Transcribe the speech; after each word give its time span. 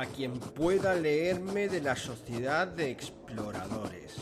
a 0.00 0.06
quien 0.06 0.40
pueda 0.40 0.94
leerme 0.94 1.68
de 1.68 1.82
la 1.82 1.94
Sociedad 1.94 2.66
de 2.66 2.90
Exploradores. 2.90 4.16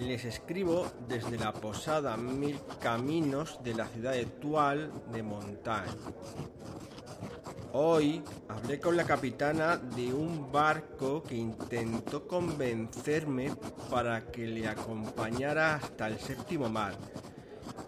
Les 0.00 0.22
escribo 0.26 0.86
desde 1.08 1.38
la 1.38 1.54
posada 1.54 2.14
Mil 2.18 2.60
Caminos 2.78 3.58
de 3.64 3.74
la 3.74 3.86
ciudad 3.86 4.12
de 4.12 4.26
Tual 4.26 4.92
de 5.10 5.22
Montaña. 5.22 5.94
Hoy 7.72 8.22
hablé 8.48 8.78
con 8.78 8.98
la 8.98 9.04
capitana 9.04 9.78
de 9.78 10.12
un 10.12 10.52
barco 10.52 11.22
que 11.22 11.36
intentó 11.36 12.28
convencerme 12.28 13.52
para 13.90 14.26
que 14.26 14.46
le 14.46 14.68
acompañara 14.68 15.76
hasta 15.76 16.08
el 16.08 16.18
séptimo 16.18 16.68
mar 16.68 16.94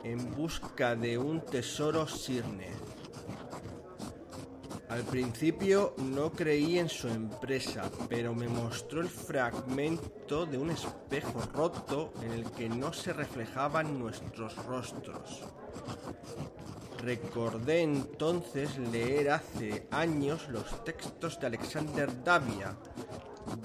en 0.04 0.34
busca 0.34 0.96
de 0.96 1.18
un 1.18 1.42
tesoro 1.42 2.08
sirne. 2.08 2.89
Al 4.90 5.04
principio 5.04 5.94
no 5.98 6.32
creí 6.32 6.80
en 6.80 6.88
su 6.88 7.06
empresa, 7.06 7.88
pero 8.08 8.34
me 8.34 8.48
mostró 8.48 9.00
el 9.00 9.08
fragmento 9.08 10.46
de 10.46 10.58
un 10.58 10.70
espejo 10.70 11.42
roto 11.54 12.12
en 12.24 12.32
el 12.32 12.50
que 12.50 12.68
no 12.68 12.92
se 12.92 13.12
reflejaban 13.12 14.00
nuestros 14.00 14.56
rostros. 14.66 15.44
Recordé 17.04 17.82
entonces 17.82 18.76
leer 18.78 19.30
hace 19.30 19.86
años 19.92 20.48
los 20.48 20.84
textos 20.84 21.38
de 21.38 21.46
Alexander 21.46 22.24
Davia, 22.24 22.76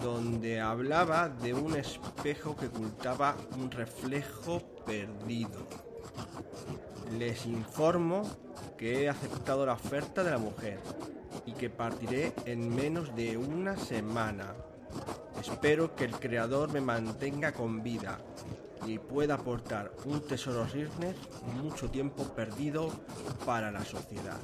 donde 0.04 0.62
hablaba 0.62 1.28
de 1.28 1.56
un 1.56 1.76
espejo 1.76 2.56
que 2.56 2.68
ocultaba 2.68 3.36
un 3.58 3.72
reflejo 3.72 4.60
perdido. 4.86 5.68
Les 7.18 7.48
informo 7.48 8.24
que 8.78 9.04
he 9.04 9.10
aceptado 9.10 9.66
la 9.66 9.74
oferta 9.74 10.24
de 10.24 10.32
la 10.32 10.38
mujer 10.38 10.80
partiré 11.70 12.34
en 12.46 12.74
menos 12.74 13.16
de 13.16 13.38
una 13.38 13.78
semana. 13.78 14.54
Espero 15.40 15.96
que 15.96 16.06
el 16.06 16.12
Creador 16.12 16.72
me 16.72 16.82
mantenga 16.82 17.52
con 17.52 17.84
vida 17.84 18.20
y 18.86 19.00
pueda 19.00 19.36
aportar 19.36 19.92
un 20.06 20.22
tesoro 20.22 20.66
Rirner 20.66 21.16
mucho 21.62 21.90
tiempo 21.90 22.24
perdido 22.36 22.92
para 23.46 23.72
la 23.72 23.84
sociedad. 23.84 24.40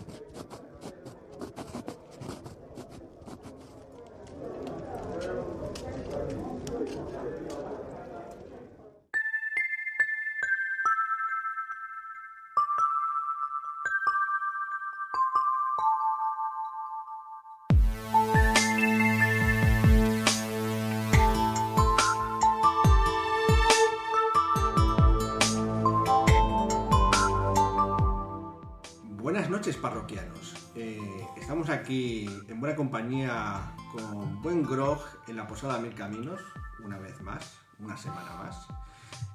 Parroquianos. 29.82 30.54
Eh, 30.76 31.28
estamos 31.38 31.70
aquí 31.70 32.30
en 32.48 32.60
buena 32.60 32.76
compañía 32.76 33.74
con 33.92 34.42
buen 34.42 34.64
grog 34.64 35.00
en 35.28 35.36
la 35.36 35.48
Posada 35.48 35.80
Mil 35.80 35.96
Caminos, 35.96 36.40
una 36.84 37.00
vez 37.00 37.20
más, 37.22 37.58
una 37.80 37.98
semana 37.98 38.36
más. 38.36 38.68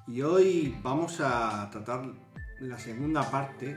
Y 0.07 0.21
hoy 0.21 0.79
vamos 0.81 1.19
a 1.19 1.69
tratar 1.69 2.05
la 2.61 2.79
segunda 2.79 3.29
parte 3.29 3.75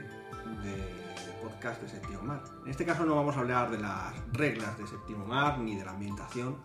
del 0.63 1.41
podcast 1.41 1.81
de 1.81 1.89
Séptimo 1.89 2.21
Mar. 2.23 2.41
En 2.63 2.71
este 2.71 2.85
caso 2.85 3.05
no 3.05 3.15
vamos 3.15 3.35
a 3.35 3.41
hablar 3.41 3.69
de 3.69 3.77
las 3.77 4.13
reglas 4.31 4.77
de 4.77 4.87
Séptimo 4.87 5.25
Mar 5.25 5.59
ni 5.59 5.75
de 5.75 5.83
la 5.83 5.91
ambientación, 5.91 6.57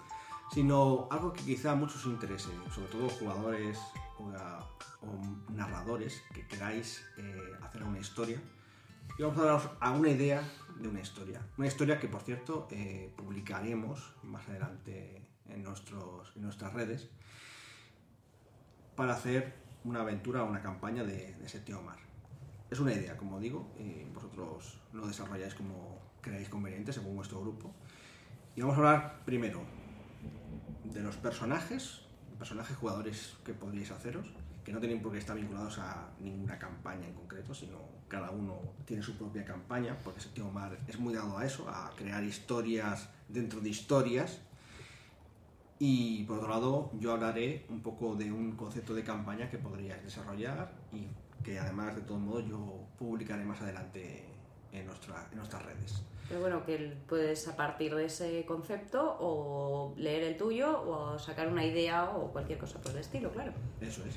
sino 0.53 1.09
algo 1.11 1.33
que 1.33 1.43
quizá 1.43 1.75
muchos 1.75 2.07
os 2.07 2.13
interese, 2.13 2.51
sobre 2.73 2.89
todo 2.89 3.09
jugadores 3.09 3.77
o, 4.19 4.27
o 4.27 5.53
narradores 5.53 6.23
que 6.33 6.47
queráis 6.47 7.05
eh, 7.19 7.53
hacer 7.61 7.83
una 7.83 7.99
historia 7.99 8.41
y 9.19 9.23
vamos 9.23 9.39
a 9.39 9.45
daros 9.45 9.71
a 9.81 9.93
una 9.93 10.11
idea 10.11 10.43
de 10.79 10.89
una 10.89 11.01
historia. 11.01 11.41
Una 11.57 11.67
historia 11.67 11.99
que, 11.99 12.09
por 12.09 12.23
cierto, 12.23 12.69
eh, 12.71 13.13
publicaremos 13.17 14.15
más 14.23 14.47
adelante 14.49 15.27
en, 15.49 15.63
nuestros, 15.63 16.33
en 16.37 16.43
nuestras 16.43 16.73
redes 16.75 17.09
para 18.95 19.15
hacer 19.15 19.55
una 19.85 20.01
aventura 20.01 20.43
o 20.43 20.47
una 20.47 20.61
campaña 20.61 21.03
de, 21.05 21.35
de 21.35 21.49
Séptimo 21.49 21.83
Mar. 21.83 21.99
Es 22.71 22.81
una 22.81 22.93
idea, 22.93 23.17
como 23.17 23.41
digo, 23.41 23.73
y 23.79 24.05
vosotros 24.13 24.81
lo 24.93 25.07
desarrolláis 25.07 25.55
como 25.55 26.01
creáis 26.21 26.49
conveniente 26.49 26.93
según 26.93 27.17
vuestro 27.17 27.41
grupo. 27.41 27.75
Y 28.55 28.61
vamos 28.61 28.77
a 28.77 28.79
hablar 28.79 29.25
primero 29.25 29.63
de 30.85 31.01
los 31.01 31.17
personajes, 31.17 32.03
personajes 32.39 32.77
jugadores 32.77 33.37
que 33.45 33.55
podríais 33.55 33.91
haceros, 33.93 34.27
que 34.67 34.73
no 34.73 34.81
tienen 34.81 35.01
por 35.01 35.13
qué 35.13 35.19
estar 35.19 35.37
vinculados 35.37 35.79
a 35.79 36.11
ninguna 36.19 36.59
campaña 36.59 37.07
en 37.07 37.15
concreto, 37.15 37.55
sino 37.55 37.79
cada 38.09 38.33
uno 38.33 38.59
tiene 38.85 39.01
su 39.01 39.17
propia 39.17 39.45
campaña, 39.45 39.97
porque 40.03 40.21
Séptimo 40.21 40.51
Mar 40.51 40.77
es 40.89 40.99
muy 40.99 41.15
dado 41.15 41.39
a 41.39 41.47
eso, 41.47 41.69
a 41.69 41.93
crear 41.95 42.25
historias 42.25 43.09
dentro 43.29 43.61
de 43.61 43.69
historias. 43.69 44.41
Y 45.79 46.25
por 46.25 46.39
otro 46.39 46.49
lado, 46.49 46.91
yo 46.99 47.13
hablaré 47.13 47.65
un 47.69 47.81
poco 47.81 48.17
de 48.17 48.33
un 48.33 48.57
concepto 48.57 48.93
de 48.93 49.05
campaña 49.05 49.49
que 49.49 49.59
podríais 49.59 50.03
desarrollar 50.03 50.73
y 50.93 51.07
que 51.45 51.61
además 51.61 51.95
de 51.95 52.03
todo 52.03 52.19
modo 52.19 52.41
yo 52.41 52.89
publicaré 52.99 53.45
más 53.45 53.61
adelante 53.61 54.25
en, 54.73 54.85
nuestra, 54.85 55.29
en 55.31 55.39
nuestras 55.39 55.65
redes. 55.65 56.03
Pero 56.29 56.41
bueno, 56.41 56.67
que 56.67 56.97
puedes 57.09 57.47
a 57.47 57.55
partir 57.55 57.95
de 57.95 58.07
ese 58.07 58.45
concepto 58.45 59.17
o 59.21 59.95
leer 59.97 60.25
el 60.25 60.37
tuyo 60.37 60.83
o 60.83 61.17
sacar 61.21 61.47
una 61.47 61.65
idea 61.65 62.11
o 62.11 62.33
cualquier 62.33 62.59
cosa 62.59 62.81
por 62.81 62.91
el 62.91 62.99
estilo, 62.99 63.31
claro. 63.31 63.53
Eso 63.81 64.05
es. 64.05 64.17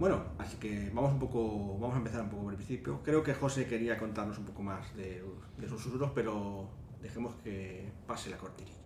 Bueno, 0.00 0.24
así 0.38 0.56
que 0.56 0.90
vamos 0.94 1.12
un 1.12 1.18
poco, 1.18 1.76
vamos 1.78 1.94
a 1.94 1.98
empezar 1.98 2.22
un 2.22 2.30
poco 2.30 2.44
por 2.44 2.52
el 2.54 2.56
principio. 2.56 3.02
Creo 3.04 3.22
que 3.22 3.34
José 3.34 3.66
quería 3.66 3.98
contarnos 3.98 4.38
un 4.38 4.46
poco 4.46 4.62
más 4.62 4.96
de, 4.96 5.22
de 5.58 5.68
sus 5.68 5.82
susurros, 5.82 6.12
pero 6.14 6.70
dejemos 7.02 7.34
que 7.44 7.92
pase 8.06 8.30
la 8.30 8.38
cortinilla. 8.38 8.78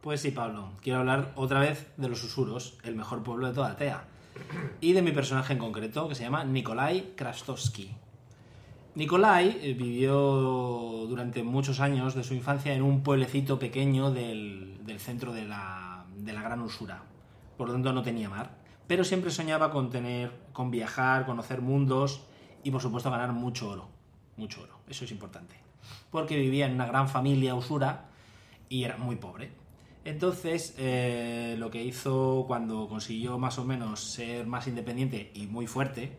Pues 0.00 0.22
sí, 0.22 0.32
Pablo, 0.32 0.72
quiero 0.82 0.98
hablar 0.98 1.32
otra 1.36 1.60
vez 1.60 1.86
de 1.96 2.08
los 2.08 2.18
susurros, 2.18 2.80
el 2.82 2.96
mejor 2.96 3.22
pueblo 3.22 3.46
de 3.46 3.54
toda 3.54 3.76
Tea. 3.76 4.17
Y 4.80 4.92
de 4.92 5.02
mi 5.02 5.12
personaje 5.12 5.52
en 5.52 5.58
concreto, 5.58 6.08
que 6.08 6.14
se 6.14 6.22
llama 6.22 6.44
Nikolai 6.44 7.14
Krastovsky. 7.16 7.94
Nikolai 8.94 9.58
eh, 9.62 9.74
vivió 9.74 11.06
durante 11.08 11.42
muchos 11.42 11.80
años 11.80 12.14
de 12.14 12.24
su 12.24 12.34
infancia 12.34 12.74
en 12.74 12.82
un 12.82 13.02
pueblecito 13.02 13.58
pequeño 13.58 14.10
del, 14.10 14.78
del 14.84 14.98
centro 14.98 15.32
de 15.32 15.44
la, 15.44 16.04
de 16.16 16.32
la 16.32 16.42
Gran 16.42 16.60
Usura. 16.62 17.02
Por 17.56 17.68
lo 17.68 17.74
tanto, 17.74 17.92
no 17.92 18.02
tenía 18.02 18.28
mar. 18.28 18.50
Pero 18.86 19.04
siempre 19.04 19.30
soñaba 19.30 19.70
con 19.70 19.90
tener, 19.90 20.32
con 20.52 20.70
viajar, 20.70 21.26
conocer 21.26 21.60
mundos 21.60 22.22
y, 22.64 22.70
por 22.70 22.80
supuesto, 22.80 23.10
ganar 23.10 23.32
mucho 23.32 23.68
oro. 23.68 23.88
Mucho 24.36 24.62
oro. 24.62 24.78
Eso 24.88 25.04
es 25.04 25.10
importante. 25.10 25.56
Porque 26.10 26.36
vivía 26.36 26.66
en 26.66 26.74
una 26.74 26.86
gran 26.86 27.08
familia 27.08 27.54
usura 27.54 28.08
y 28.68 28.84
era 28.84 28.96
muy 28.96 29.16
pobre. 29.16 29.52
Entonces, 30.04 30.74
eh, 30.78 31.56
lo 31.58 31.70
que 31.70 31.82
hizo 31.82 32.44
cuando 32.46 32.88
consiguió 32.88 33.38
más 33.38 33.58
o 33.58 33.64
menos 33.64 34.00
ser 34.00 34.46
más 34.46 34.66
independiente 34.66 35.30
y 35.34 35.46
muy 35.46 35.66
fuerte 35.66 36.12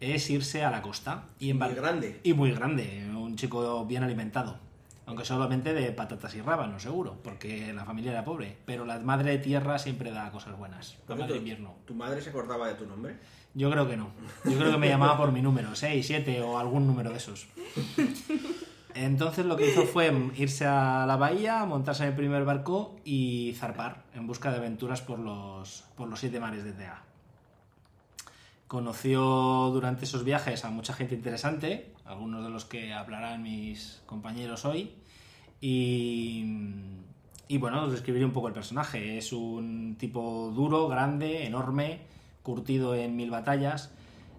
es 0.00 0.30
irse 0.30 0.64
a 0.64 0.70
la 0.70 0.82
costa. 0.82 1.24
Y, 1.38 1.52
Muy 1.52 1.74
grande. 1.74 2.20
Y 2.22 2.32
muy 2.34 2.52
grande, 2.52 3.08
un 3.14 3.36
chico 3.36 3.84
bien 3.86 4.04
alimentado. 4.04 4.58
Aunque 5.06 5.24
solamente 5.24 5.72
de 5.72 5.90
patatas 5.92 6.34
y 6.34 6.42
rábanos, 6.42 6.82
seguro, 6.82 7.16
porque 7.24 7.72
la 7.72 7.86
familia 7.86 8.12
era 8.12 8.24
pobre. 8.24 8.58
Pero 8.66 8.84
la 8.84 8.98
madre 8.98 9.30
de 9.30 9.38
tierra 9.38 9.78
siempre 9.78 10.10
da 10.10 10.30
cosas 10.30 10.58
buenas. 10.58 10.98
La 11.08 11.16
madre 11.16 11.38
invierno. 11.38 11.76
¿Tu 11.86 11.94
madre 11.94 12.20
se 12.20 12.28
acordaba 12.28 12.68
de 12.68 12.74
tu 12.74 12.86
nombre? 12.86 13.16
Yo 13.54 13.70
creo 13.70 13.88
que 13.88 13.96
no. 13.96 14.10
Yo 14.44 14.58
creo 14.58 14.70
que 14.70 14.76
me 14.76 14.88
llamaba 14.88 15.16
por 15.16 15.32
mi 15.32 15.40
número, 15.40 15.74
6, 15.74 16.06
7 16.06 16.42
o 16.42 16.58
algún 16.58 16.86
número 16.86 17.10
de 17.10 17.16
esos. 17.16 17.48
Entonces 19.00 19.46
lo 19.46 19.56
que 19.56 19.68
hizo 19.68 19.84
fue 19.84 20.12
irse 20.36 20.66
a 20.66 21.06
la 21.06 21.16
bahía, 21.16 21.64
montarse 21.64 22.02
en 22.02 22.08
el 22.08 22.16
primer 22.16 22.44
barco 22.44 22.96
y 23.04 23.54
zarpar 23.56 24.02
en 24.12 24.26
busca 24.26 24.50
de 24.50 24.56
aventuras 24.56 25.02
por 25.02 25.20
los, 25.20 25.84
por 25.96 26.08
los 26.08 26.18
siete 26.18 26.40
mares 26.40 26.64
de 26.64 26.72
Tea. 26.72 27.04
Conoció 28.66 29.70
durante 29.72 30.04
esos 30.04 30.24
viajes 30.24 30.64
a 30.64 30.70
mucha 30.70 30.94
gente 30.94 31.14
interesante, 31.14 31.94
algunos 32.04 32.42
de 32.42 32.50
los 32.50 32.64
que 32.64 32.92
hablarán 32.92 33.44
mis 33.44 34.02
compañeros 34.04 34.64
hoy, 34.64 34.90
y, 35.60 36.44
y 37.46 37.58
bueno, 37.58 37.84
os 37.84 37.92
describiré 37.92 38.24
un 38.24 38.32
poco 38.32 38.48
el 38.48 38.54
personaje. 38.54 39.16
Es 39.16 39.32
un 39.32 39.94
tipo 39.96 40.52
duro, 40.52 40.88
grande, 40.88 41.46
enorme, 41.46 42.00
curtido 42.42 42.96
en 42.96 43.14
mil 43.14 43.30
batallas, 43.30 43.92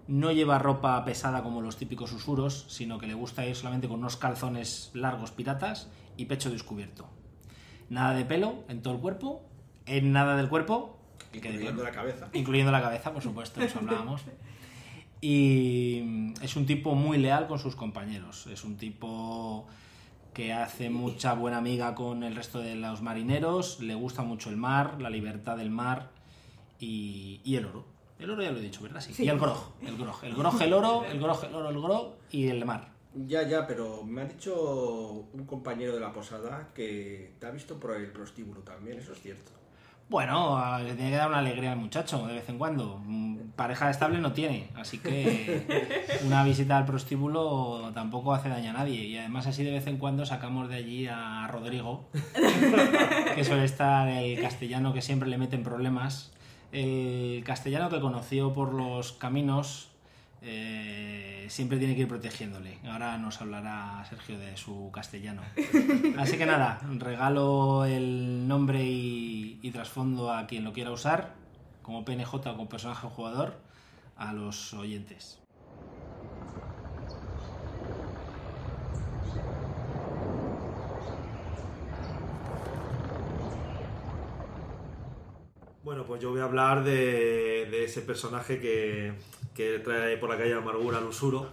no 0.09 0.31
lleva 0.31 0.57
ropa 0.57 1.05
pesada 1.05 1.43
como 1.43 1.61
los 1.61 1.77
típicos 1.77 2.09
susurros, 2.09 2.65
sino 2.67 2.97
que 2.97 3.05
le 3.05 3.13
gusta 3.13 3.45
ir 3.45 3.55
solamente 3.55 3.87
con 3.87 3.99
unos 3.99 4.17
calzones 4.17 4.89
largos 4.95 5.29
piratas 5.29 5.87
y 6.17 6.25
pecho 6.25 6.49
descubierto. 6.49 7.07
Nada 7.89 8.15
de 8.15 8.25
pelo 8.25 8.63
en 8.69 8.81
todo 8.81 8.95
el 8.95 8.99
cuerpo, 8.99 9.43
en 9.85 10.11
nada 10.11 10.35
del 10.35 10.49
cuerpo, 10.49 10.97
Incluyendo 11.31 11.83
la 11.83 11.91
cabeza. 11.91 12.27
incluyendo 12.33 12.71
la 12.71 12.81
cabeza, 12.81 13.13
por 13.13 13.21
supuesto, 13.21 13.61
eso 13.61 13.77
hablábamos. 13.79 14.23
Y 15.21 16.33
es 16.41 16.55
un 16.55 16.65
tipo 16.65 16.95
muy 16.95 17.19
leal 17.19 17.45
con 17.47 17.59
sus 17.59 17.75
compañeros. 17.75 18.47
Es 18.47 18.63
un 18.63 18.77
tipo 18.77 19.67
que 20.33 20.53
hace 20.53 20.89
mucha 20.89 21.33
buena 21.33 21.57
amiga 21.57 21.93
con 21.93 22.23
el 22.23 22.35
resto 22.35 22.59
de 22.59 22.75
los 22.75 23.03
marineros, 23.03 23.79
le 23.79 23.93
gusta 23.93 24.23
mucho 24.23 24.49
el 24.49 24.57
mar, 24.57 24.99
la 24.99 25.09
libertad 25.11 25.57
del 25.57 25.69
mar 25.69 26.09
y, 26.79 27.41
y 27.43 27.57
el 27.57 27.65
oro. 27.65 27.98
El 28.19 28.29
oro 28.29 28.43
ya 28.43 28.51
lo 28.51 28.59
he 28.59 28.61
dicho, 28.61 28.81
¿verdad? 28.83 28.99
Sí. 29.01 29.23
Y 29.23 29.29
el 29.29 29.39
grog, 29.39 29.71
el 29.81 29.97
grog. 29.97 30.23
El 30.23 30.35
grog, 30.35 30.61
el 30.61 30.73
oro, 30.73 31.05
el 31.05 31.19
grog, 31.19 31.43
el 31.45 31.55
oro, 31.55 31.69
el 31.69 31.81
grog 31.81 32.15
y 32.31 32.47
el 32.47 32.65
mar. 32.65 32.89
Ya, 33.15 33.47
ya, 33.47 33.65
pero 33.65 34.03
me 34.03 34.21
ha 34.21 34.25
dicho 34.25 35.27
un 35.33 35.45
compañero 35.45 35.93
de 35.93 35.99
la 35.99 36.13
posada 36.13 36.69
que 36.75 37.33
te 37.39 37.47
ha 37.47 37.51
visto 37.51 37.79
por 37.79 37.95
el 37.95 38.11
prostíbulo 38.11 38.61
también, 38.61 38.99
eso 38.99 39.13
es 39.13 39.21
cierto. 39.21 39.51
Bueno, 40.09 40.59
le 40.79 40.95
tiene 40.95 41.11
que 41.11 41.17
dar 41.17 41.27
una 41.27 41.37
alegría 41.37 41.71
al 41.71 41.77
muchacho 41.77 42.25
de 42.25 42.33
vez 42.33 42.49
en 42.49 42.57
cuando. 42.57 42.99
Mm, 43.05 43.51
Pareja 43.55 43.91
estable 43.91 44.17
no 44.17 44.33
tiene, 44.33 44.69
así 44.75 44.97
que 44.97 45.65
una 46.25 46.43
visita 46.43 46.77
al 46.77 46.85
prostíbulo 46.85 47.91
tampoco 47.93 48.33
hace 48.33 48.49
daño 48.49 48.71
a 48.71 48.73
nadie. 48.73 49.05
Y 49.05 49.17
además 49.17 49.45
así 49.45 49.63
de 49.63 49.71
vez 49.71 49.85
en 49.85 49.97
cuando 49.97 50.25
sacamos 50.25 50.67
de 50.67 50.75
allí 50.75 51.07
a 51.07 51.47
Rodrigo, 51.47 52.09
que 53.35 53.43
suele 53.43 53.65
estar 53.65 54.07
el 54.07 54.41
castellano 54.41 54.93
que 54.93 55.03
siempre 55.03 55.29
le 55.29 55.37
meten 55.37 55.61
problemas. 55.63 56.31
El 56.71 57.43
castellano 57.43 57.89
que 57.89 57.99
conoció 57.99 58.53
por 58.53 58.73
los 58.73 59.13
caminos 59.13 59.89
eh, 60.41 61.45
siempre 61.49 61.77
tiene 61.77 61.95
que 61.95 62.01
ir 62.01 62.07
protegiéndole. 62.07 62.77
Ahora 62.85 63.17
nos 63.17 63.41
hablará 63.41 64.05
Sergio 64.07 64.37
de 64.37 64.55
su 64.55 64.89
castellano. 64.93 65.41
Así 66.17 66.37
que 66.37 66.45
nada, 66.45 66.79
regalo 66.97 67.85
el 67.85 68.47
nombre 68.47 68.83
y, 68.83 69.59
y 69.61 69.71
trasfondo 69.71 70.31
a 70.31 70.47
quien 70.47 70.63
lo 70.63 70.73
quiera 70.73 70.91
usar, 70.91 71.33
como 71.81 72.05
PNJ 72.05 72.33
o 72.33 72.41
como 72.41 72.69
personaje 72.69 73.07
o 73.07 73.09
jugador, 73.09 73.59
a 74.15 74.33
los 74.33 74.73
oyentes. 74.73 75.39
Bueno, 85.89 86.03
pues 86.03 86.21
yo 86.21 86.29
voy 86.29 86.39
a 86.39 86.43
hablar 86.43 86.83
de, 86.83 87.83
ese 87.83 88.03
personaje 88.03 88.59
que, 88.59 89.81
trae 89.83 90.17
por 90.17 90.29
la 90.29 90.37
calle 90.37 90.53
Amargura 90.53 90.99
al 90.99 91.05
Usuro, 91.05 91.49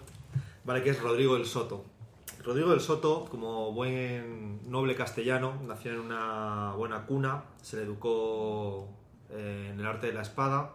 ¿vale? 0.62 0.82
Que 0.82 0.90
es 0.90 1.00
Rodrigo 1.00 1.36
del 1.36 1.46
Soto. 1.46 1.86
Rodrigo 2.44 2.68
del 2.68 2.80
Soto, 2.80 3.24
como 3.30 3.72
buen 3.72 4.70
noble 4.70 4.94
castellano, 4.94 5.54
nació 5.66 5.92
en 5.92 6.00
una 6.00 6.74
buena 6.76 7.06
cuna, 7.06 7.44
se 7.62 7.78
le 7.78 7.84
educó 7.84 8.90
eh, 9.30 9.70
en 9.72 9.80
el 9.80 9.86
arte 9.86 10.08
de 10.08 10.12
la 10.12 10.20
espada 10.20 10.72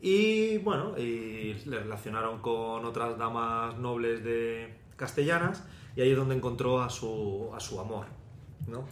y 0.00 0.58
bueno, 0.58 0.94
le 0.96 1.56
relacionaron 1.64 2.40
con 2.40 2.84
otras 2.84 3.18
damas 3.18 3.76
nobles 3.78 4.22
de 4.22 4.78
castellanas 4.94 5.64
y 5.96 6.02
ahí 6.02 6.12
es 6.12 6.16
donde 6.16 6.36
encontró 6.36 6.82
a 6.82 6.88
su, 6.88 7.50
a 7.52 7.58
su 7.58 7.80
amor, 7.80 8.06
¿no? 8.68 8.84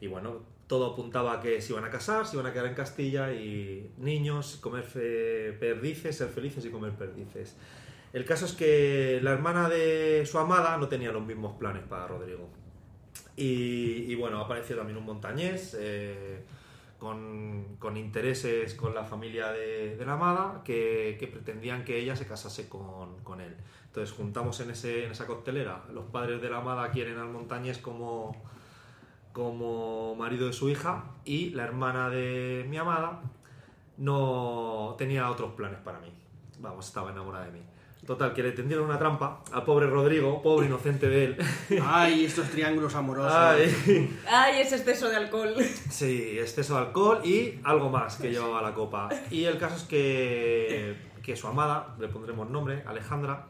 Y 0.00 0.06
bueno, 0.06 0.51
todo 0.66 0.92
apuntaba 0.92 1.34
a 1.34 1.40
que 1.40 1.60
se 1.60 1.72
iban 1.72 1.84
a 1.84 1.90
casar, 1.90 2.26
se 2.26 2.36
iban 2.36 2.46
a 2.46 2.52
quedar 2.52 2.66
en 2.66 2.74
Castilla 2.74 3.32
y 3.32 3.90
niños, 3.98 4.56
comer 4.56 4.84
perdices, 5.58 6.16
ser 6.16 6.28
felices 6.28 6.64
y 6.64 6.70
comer 6.70 6.92
perdices. 6.92 7.56
El 8.12 8.24
caso 8.24 8.44
es 8.44 8.52
que 8.52 9.20
la 9.22 9.32
hermana 9.32 9.68
de 9.68 10.24
su 10.26 10.38
amada 10.38 10.76
no 10.76 10.88
tenía 10.88 11.12
los 11.12 11.24
mismos 11.24 11.56
planes 11.56 11.82
para 11.88 12.06
Rodrigo. 12.06 12.48
Y, 13.36 14.04
y 14.08 14.14
bueno, 14.14 14.38
apareció 14.38 14.76
también 14.76 14.98
un 14.98 15.06
montañés 15.06 15.74
eh, 15.78 16.42
con, 16.98 17.96
intereses 17.96 18.74
con 18.74 18.94
la 18.94 19.04
familia 19.04 19.50
de, 19.50 20.00
la 20.04 20.12
amada 20.12 20.62
que, 20.64 21.28
pretendían 21.32 21.84
que 21.84 21.98
ella 21.98 22.14
se 22.14 22.26
casase 22.26 22.68
con, 22.68 23.18
con 23.24 23.40
él. 23.40 23.56
Entonces 23.86 24.14
juntamos 24.14 24.60
en, 24.60 24.70
ese, 24.70 25.06
en 25.06 25.10
esa 25.10 25.26
coctelera, 25.26 25.84
los 25.92 26.04
padres 26.06 26.40
de 26.40 26.48
la 26.48 26.58
amada 26.58 26.90
quieren 26.90 27.18
al 27.18 27.28
montañés 27.28 27.78
como, 27.78 28.36
como 29.32 30.14
marido 30.14 30.46
de 30.46 30.52
su 30.52 30.68
hija 30.68 31.04
y 31.24 31.50
la 31.50 31.64
hermana 31.64 32.10
de 32.10 32.66
mi 32.68 32.76
amada 32.76 33.22
no 33.96 34.94
tenía 34.98 35.30
otros 35.30 35.52
planes 35.54 35.78
para 35.80 36.00
mí. 36.00 36.12
Vamos, 36.58 36.86
estaba 36.86 37.10
enamorada 37.10 37.46
de 37.46 37.52
mí. 37.52 37.60
Total, 38.06 38.34
que 38.34 38.42
le 38.42 38.50
tendieron 38.50 38.86
una 38.86 38.98
trampa 38.98 39.44
al 39.52 39.62
pobre 39.64 39.86
Rodrigo, 39.86 40.42
pobre 40.42 40.66
inocente 40.66 41.08
de 41.08 41.24
él. 41.24 41.36
Ay, 41.84 42.24
estos 42.24 42.48
triángulos 42.48 42.96
amorosos. 42.96 43.32
Ay. 43.32 44.18
Ay, 44.28 44.60
ese 44.60 44.76
exceso 44.76 45.08
de 45.08 45.16
alcohol. 45.16 45.54
Sí, 45.88 46.36
exceso 46.36 46.74
de 46.74 46.80
alcohol 46.80 47.20
y 47.24 47.60
algo 47.62 47.90
más 47.90 48.16
que 48.16 48.30
llevaba 48.30 48.60
la 48.60 48.74
copa. 48.74 49.08
Y 49.30 49.44
el 49.44 49.56
caso 49.56 49.76
es 49.76 49.84
que, 49.84 50.96
que 51.22 51.36
su 51.36 51.46
amada, 51.46 51.94
le 52.00 52.08
pondremos 52.08 52.50
nombre, 52.50 52.82
Alejandra, 52.88 53.46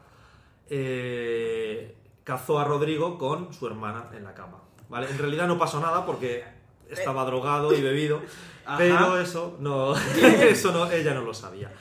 eh, 0.69 1.97
cazó 2.23 2.59
a 2.59 2.65
Rodrigo 2.65 3.17
con 3.17 3.55
su 3.55 3.67
hermana 3.67 4.11
en 4.15 4.25
la 4.25 4.35
cama. 4.35 4.59
¿Vale? 4.93 5.09
En 5.11 5.19
realidad 5.19 5.49
no 5.49 5.59
pasó 5.59 5.81
nada 5.81 6.07
porque 6.07 6.45
estaba 6.89 7.25
drogado 7.25 7.75
y 7.75 7.81
bebido, 7.81 8.23
Ajá. 8.65 8.77
pero 8.79 9.19
eso 9.21 9.57
no, 9.59 9.95
eso 10.47 10.71
no, 10.71 10.89
ella 10.93 11.15
no 11.15 11.23
lo 11.23 11.35
sabía. 11.35 11.73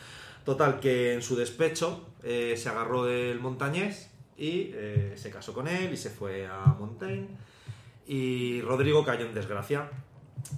Total, 0.46 0.80
que 0.80 1.14
en 1.14 1.22
su 1.22 1.36
despecho 1.36 2.08
eh, 2.24 2.56
se 2.58 2.70
agarró 2.70 3.04
del 3.04 3.40
montañés 3.40 4.10
y 4.38 4.72
eh, 4.74 5.14
se 5.16 5.30
casó 5.30 5.54
con 5.54 5.68
él 5.68 5.94
y 5.94 5.98
se 5.98 6.10
fue 6.10 6.48
a 6.48 6.66
Montaigne. 6.80 7.28
Y 8.08 8.62
Rodrigo 8.62 9.06
cayó 9.06 9.26
en 9.28 9.34
desgracia. 9.36 9.88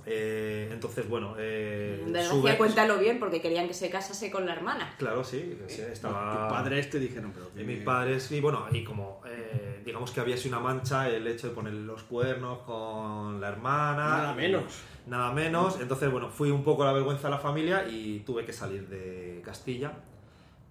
Eh, 0.06 0.70
entonces, 0.72 1.08
bueno, 1.10 1.36
eh, 1.38 2.02
Desgracia, 2.06 2.32
sube- 2.32 2.58
cuéntalo 2.58 2.98
bien, 3.00 3.20
porque 3.20 3.42
querían 3.42 3.68
que 3.68 3.74
se 3.74 3.90
casase 3.90 4.32
con 4.32 4.46
la 4.46 4.54
hermana. 4.54 4.96
Claro, 4.98 5.24
sí, 5.26 5.58
sí, 5.68 5.82
estaba... 5.82 6.48
Tu 6.48 6.54
padre 6.54 6.80
este 6.80 7.00
dijeron, 7.00 7.34
pero 7.34 7.52
Y 7.62 7.66
mis 7.66 7.84
padres, 7.84 8.32
y 8.32 8.40
bueno, 8.40 8.66
y 8.72 8.84
como 8.86 9.22
eh, 9.28 9.73
digamos 9.84 10.12
que 10.12 10.20
había 10.20 10.38
sido 10.38 10.58
una 10.58 10.68
mancha 10.68 11.10
el 11.10 11.28
hecho 11.28 11.50
de 11.50 11.54
poner 11.54 11.74
los 11.74 12.04
cuernos 12.04 12.60
con 12.60 13.40
la 13.40 13.50
hermana. 13.50 14.08
Nada 14.08 14.34
menos. 14.34 14.64
Nada 15.08 15.32
menos. 15.32 15.80
Entonces, 15.80 16.12
bueno, 16.12 16.30
fui 16.30 16.52
un 16.52 16.64
poco 16.64 16.86
la 16.86 16.94
vergüenza 16.94 17.28
de 17.28 17.32
la 17.32 17.40
familia 17.40 17.88
y 17.88 18.20
tuve 18.20 18.46
que 18.46 18.54
salir 18.54 18.88
de 18.88 19.42
Castilla, 19.44 19.92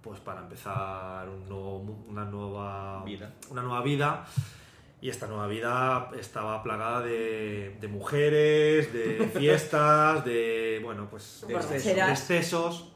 pues 0.00 0.20
para 0.20 0.41
empezar 0.41 1.29
un 1.29 1.49
nuevo 1.49 1.79
una 2.08 2.25
nueva 2.25 3.05
Vida. 3.05 3.32
Una 3.51 3.63
nueva 3.63 3.82
vida. 3.82 4.25
Y 5.01 5.08
esta 5.08 5.27
nueva 5.27 5.48
vida 5.48 6.10
estaba 6.17 6.63
plagada 6.63 7.01
de, 7.01 7.77
de 7.81 7.89
mujeres, 7.89 8.93
de 8.93 9.29
fiestas, 9.37 10.25
de, 10.25 10.81
bueno, 10.82 11.08
pues 11.10 11.44
de 11.48 11.55
excesos, 12.08 12.93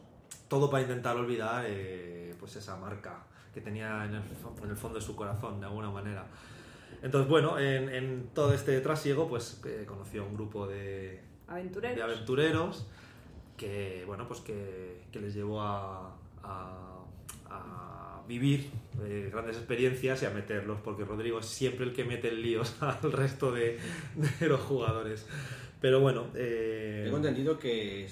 todo 0.47 0.71
para 0.71 0.85
intentar 0.85 1.17
olvidar 1.17 1.65
eh, 1.67 2.33
pues 2.39 2.55
esa 2.55 2.77
marca 2.77 3.27
que 3.57 3.63
tenía 3.63 4.05
en 4.05 4.15
el, 4.15 4.23
fo- 4.23 4.63
en 4.63 4.69
el 4.71 4.77
fondo 4.77 4.99
de 4.99 5.05
su 5.05 5.17
corazón, 5.17 5.59
de 5.61 5.67
alguna 5.67 5.91
manera. 5.91 6.27
Entonces, 7.03 7.29
bueno, 7.29 7.59
en, 7.59 7.89
en 7.89 8.29
todo 8.35 8.53
este 8.53 8.79
trasiego, 8.83 9.29
pues 9.29 9.61
eh, 9.67 9.85
conoció 9.87 10.23
a 10.23 10.27
un 10.27 10.35
grupo 10.35 10.67
de, 10.67 11.23
Aventureros. 11.49 11.97
de 11.97 12.03
aventureros 12.03 12.87
que, 13.57 14.05
bueno, 14.07 14.29
pues 14.29 14.41
que, 14.41 15.01
que 15.11 15.21
les 15.21 15.35
llevó 15.35 15.63
a, 15.63 16.15
a- 16.43 16.93
a 17.49 18.23
vivir 18.29 18.71
eh, 19.05 19.31
grandes 19.33 19.57
experiencias 19.57 20.23
y 20.23 20.27
a 20.27 20.31
meterlos, 20.31 20.79
porque 20.85 21.05
Rodrigo 21.05 21.39
es 21.39 21.47
siempre 21.47 21.87
el 21.87 21.93
que 21.95 22.05
mete 22.05 22.29
en 22.29 22.43
líos 22.43 22.77
al 22.83 23.11
resto 23.13 23.53
de, 23.53 23.79
de 24.41 24.49
los 24.49 24.61
jugadores. 24.61 25.27
Pero 25.81 26.01
bueno, 26.01 26.27
eh, 26.35 27.03
Tengo 27.05 27.19
entendido 27.19 27.59
que 27.59 28.09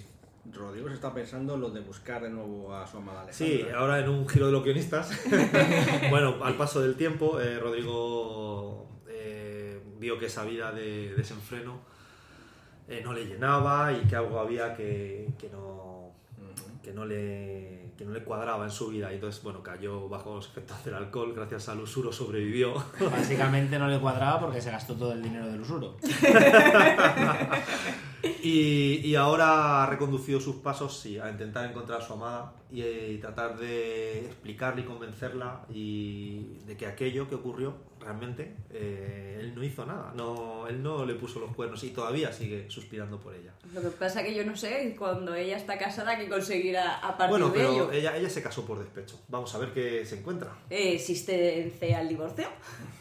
Rodrigo 0.52 0.88
se 0.88 0.94
está 0.94 1.12
pensando 1.14 1.56
lo 1.56 1.70
de 1.70 1.80
buscar 1.80 2.22
de 2.22 2.30
nuevo 2.30 2.74
a 2.74 2.86
su 2.86 2.98
amada 2.98 3.26
Sí, 3.30 3.44
Alejandra. 3.54 3.78
ahora 3.78 3.98
en 4.00 4.08
un 4.08 4.28
giro 4.28 4.46
de 4.46 4.52
los 4.52 4.62
guionistas. 4.62 5.10
bueno, 6.10 6.44
al 6.44 6.54
paso 6.54 6.80
del 6.82 6.94
tiempo, 6.96 7.40
eh, 7.40 7.58
Rodrigo 7.58 8.86
eh, 9.08 9.80
vio 9.98 10.18
que 10.18 10.26
esa 10.26 10.44
vida 10.44 10.70
de 10.72 11.14
desenfreno 11.14 11.80
eh, 12.88 13.00
no 13.02 13.12
le 13.14 13.24
llenaba 13.24 13.92
y 13.92 14.06
que 14.06 14.16
algo 14.16 14.38
había 14.38 14.74
que, 14.76 15.28
que 15.38 15.48
no, 15.48 16.12
que, 16.82 16.92
no 16.92 17.06
le, 17.06 17.92
que 17.96 18.04
no 18.04 18.12
le 18.12 18.22
cuadraba 18.22 18.64
en 18.66 18.70
su 18.70 18.88
vida. 18.88 19.10
Y 19.10 19.14
entonces, 19.14 19.42
bueno, 19.42 19.62
cayó 19.62 20.08
bajo 20.10 20.34
los 20.34 20.46
efectos 20.48 20.84
del 20.84 20.94
alcohol, 20.94 21.32
gracias 21.34 21.70
al 21.70 21.80
usuro 21.80 22.12
sobrevivió. 22.12 22.74
Básicamente 23.10 23.78
no 23.78 23.88
le 23.88 23.98
cuadraba 23.98 24.40
porque 24.40 24.60
se 24.60 24.70
gastó 24.70 24.94
todo 24.94 25.12
el 25.12 25.22
dinero 25.22 25.46
del 25.46 25.62
usuro. 25.62 25.96
Y, 28.42 29.00
y 29.04 29.14
ahora 29.16 29.84
ha 29.84 29.86
reconducido 29.90 30.40
sus 30.40 30.56
pasos, 30.56 30.98
sí, 30.98 31.18
a 31.18 31.30
intentar 31.30 31.68
encontrar 31.70 32.00
a 32.00 32.04
su 32.04 32.12
amada 32.14 32.52
y, 32.72 32.80
eh, 32.82 33.18
tratar 33.20 33.58
de 33.58 34.20
explicarle 34.26 34.82
y 34.82 34.84
convencerla 34.84 35.60
y 35.72 36.58
de 36.66 36.76
que 36.76 36.86
aquello 36.86 37.28
que 37.28 37.34
ocurrió 37.36 37.74
realmente 38.00 38.54
eh, 38.70 39.38
él 39.40 39.54
no 39.54 39.64
hizo 39.64 39.86
nada, 39.86 40.12
no, 40.14 40.66
él 40.66 40.82
no 40.82 41.06
le 41.06 41.14
puso 41.14 41.40
los 41.40 41.54
cuernos 41.54 41.82
y 41.84 41.90
todavía 41.90 42.30
sigue 42.32 42.70
suspirando 42.70 43.18
por 43.18 43.34
ella. 43.34 43.52
Lo 43.72 43.80
que 43.80 43.88
pasa 43.88 44.22
que 44.22 44.34
yo 44.34 44.44
no 44.44 44.54
sé 44.56 44.94
cuando 44.98 45.34
ella 45.34 45.56
está 45.56 45.78
casada 45.78 46.18
qué 46.18 46.28
conseguirá 46.28 46.96
a 46.98 47.16
partir 47.16 47.30
Bueno, 47.30 47.48
de 47.48 47.52
pero 47.58 47.72
ello. 47.72 47.92
ella, 47.92 48.16
ella 48.16 48.28
se 48.28 48.42
casó 48.42 48.66
por 48.66 48.78
despecho. 48.78 49.18
Vamos 49.28 49.54
a 49.54 49.58
ver 49.58 49.72
qué 49.72 50.04
se 50.04 50.18
encuentra. 50.18 50.52
Eh, 50.68 50.94
¿Existencia 50.94 52.00
el 52.02 52.08
divorcio? 52.08 52.46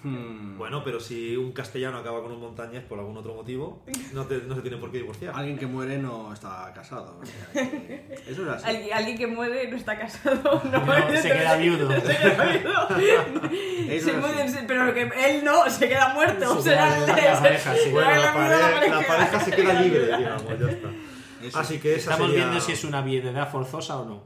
Hmm, 0.03 0.58
Bueno, 0.58 0.84
pero 0.86 1.00
si 1.01 1.36
un 1.36 1.51
castellano 1.51 1.98
acaba 1.98 2.22
con 2.22 2.32
un 2.32 2.39
montañés 2.39 2.84
por 2.84 2.98
algún 3.00 3.18
otro 3.18 3.34
motivo, 3.36 3.84
no, 4.13 4.25
te- 4.25 4.42
no 4.44 4.56
se 4.56 4.62
tiene 4.62 4.77
por 4.77 4.89
qué 4.92 4.98
divorciar. 5.00 5.12
Alguien 5.34 5.58
que 5.58 5.67
muere 5.67 5.98
no 5.98 6.34
está 6.34 6.72
casado. 6.74 7.20
o 7.22 7.25
sea 7.25 7.51
que 7.53 8.20
Eso 8.27 8.41
es 8.43 8.48
así. 8.50 8.65
Alguien, 8.67 8.93
alguien 8.93 9.17
que 9.17 9.27
muere 9.27 9.67
no 9.70 9.77
está 9.77 9.98
casado, 9.98 10.62
no, 10.72 10.86
No, 10.86 11.12
se 11.22 11.29
queda 11.29 11.55
viudo. 11.58 11.91
Se 12.01 12.17
queda 12.17 12.43
viudo. 12.46 12.89
Eso 13.89 14.05
Se 14.05 14.12
es 14.12 14.17
muere, 14.17 14.41
así. 14.43 14.58
pero 14.67 14.93
que 14.93 15.01
él 15.03 15.43
no, 15.43 15.70
se 15.70 15.88
queda 15.88 16.13
muerto. 16.13 16.53
Se 16.53 16.60
o 16.60 16.62
sea, 16.62 17.05
queda- 17.15 17.34
la 17.36 17.39
pareja, 17.41 17.75
sí. 17.75 17.89
Bueno, 17.91 18.10
la, 18.12 18.17
la 18.17 18.34
pare- 18.34 18.55
viuda, 18.86 19.01
la 19.01 19.08
pareja 19.08 19.39
se 19.39 19.51
queda 19.51 19.74
libre, 19.82 20.05
digamos, 20.17 20.43
ya 20.60 20.70
está. 20.70 20.89
Eso 21.43 21.60
Así 21.60 21.79
que 21.79 21.96
esa 21.96 22.12
Estamos 22.12 22.32
sería- 22.32 22.46
viendo 22.46 22.62
si 22.65 22.72
es 22.72 22.84
una 22.86 23.01
viudedad 23.01 23.51
forzosa 23.51 23.98
o 24.00 24.05
no. 24.05 24.24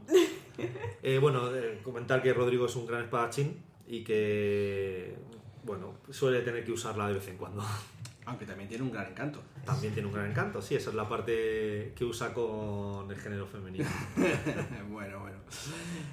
Eh, 1.02 1.18
bueno, 1.18 1.54
eh, 1.54 1.80
comentar 1.82 2.22
que 2.22 2.32
Rodrigo 2.32 2.66
es 2.66 2.76
un 2.76 2.86
gran 2.86 3.02
espadachín 3.02 3.62
y 3.86 4.02
que, 4.04 5.16
bueno, 5.64 5.94
suele 6.10 6.40
tener 6.42 6.64
que 6.64 6.72
usarla 6.72 7.08
de 7.08 7.14
vez 7.14 7.28
en 7.28 7.36
cuando. 7.36 7.64
Aunque 8.28 8.44
también 8.44 8.68
tiene 8.68 8.84
un 8.84 8.92
gran 8.92 9.06
encanto. 9.06 9.42
También 9.64 9.94
tiene 9.94 10.06
un 10.06 10.12
gran 10.12 10.30
encanto, 10.30 10.60
sí, 10.60 10.74
esa 10.74 10.90
es 10.90 10.96
la 10.96 11.08
parte 11.08 11.94
que 11.96 12.04
usa 12.04 12.34
con 12.34 13.10
el 13.10 13.16
género 13.16 13.46
femenino. 13.46 13.86
bueno, 14.90 15.20
bueno. 15.20 15.38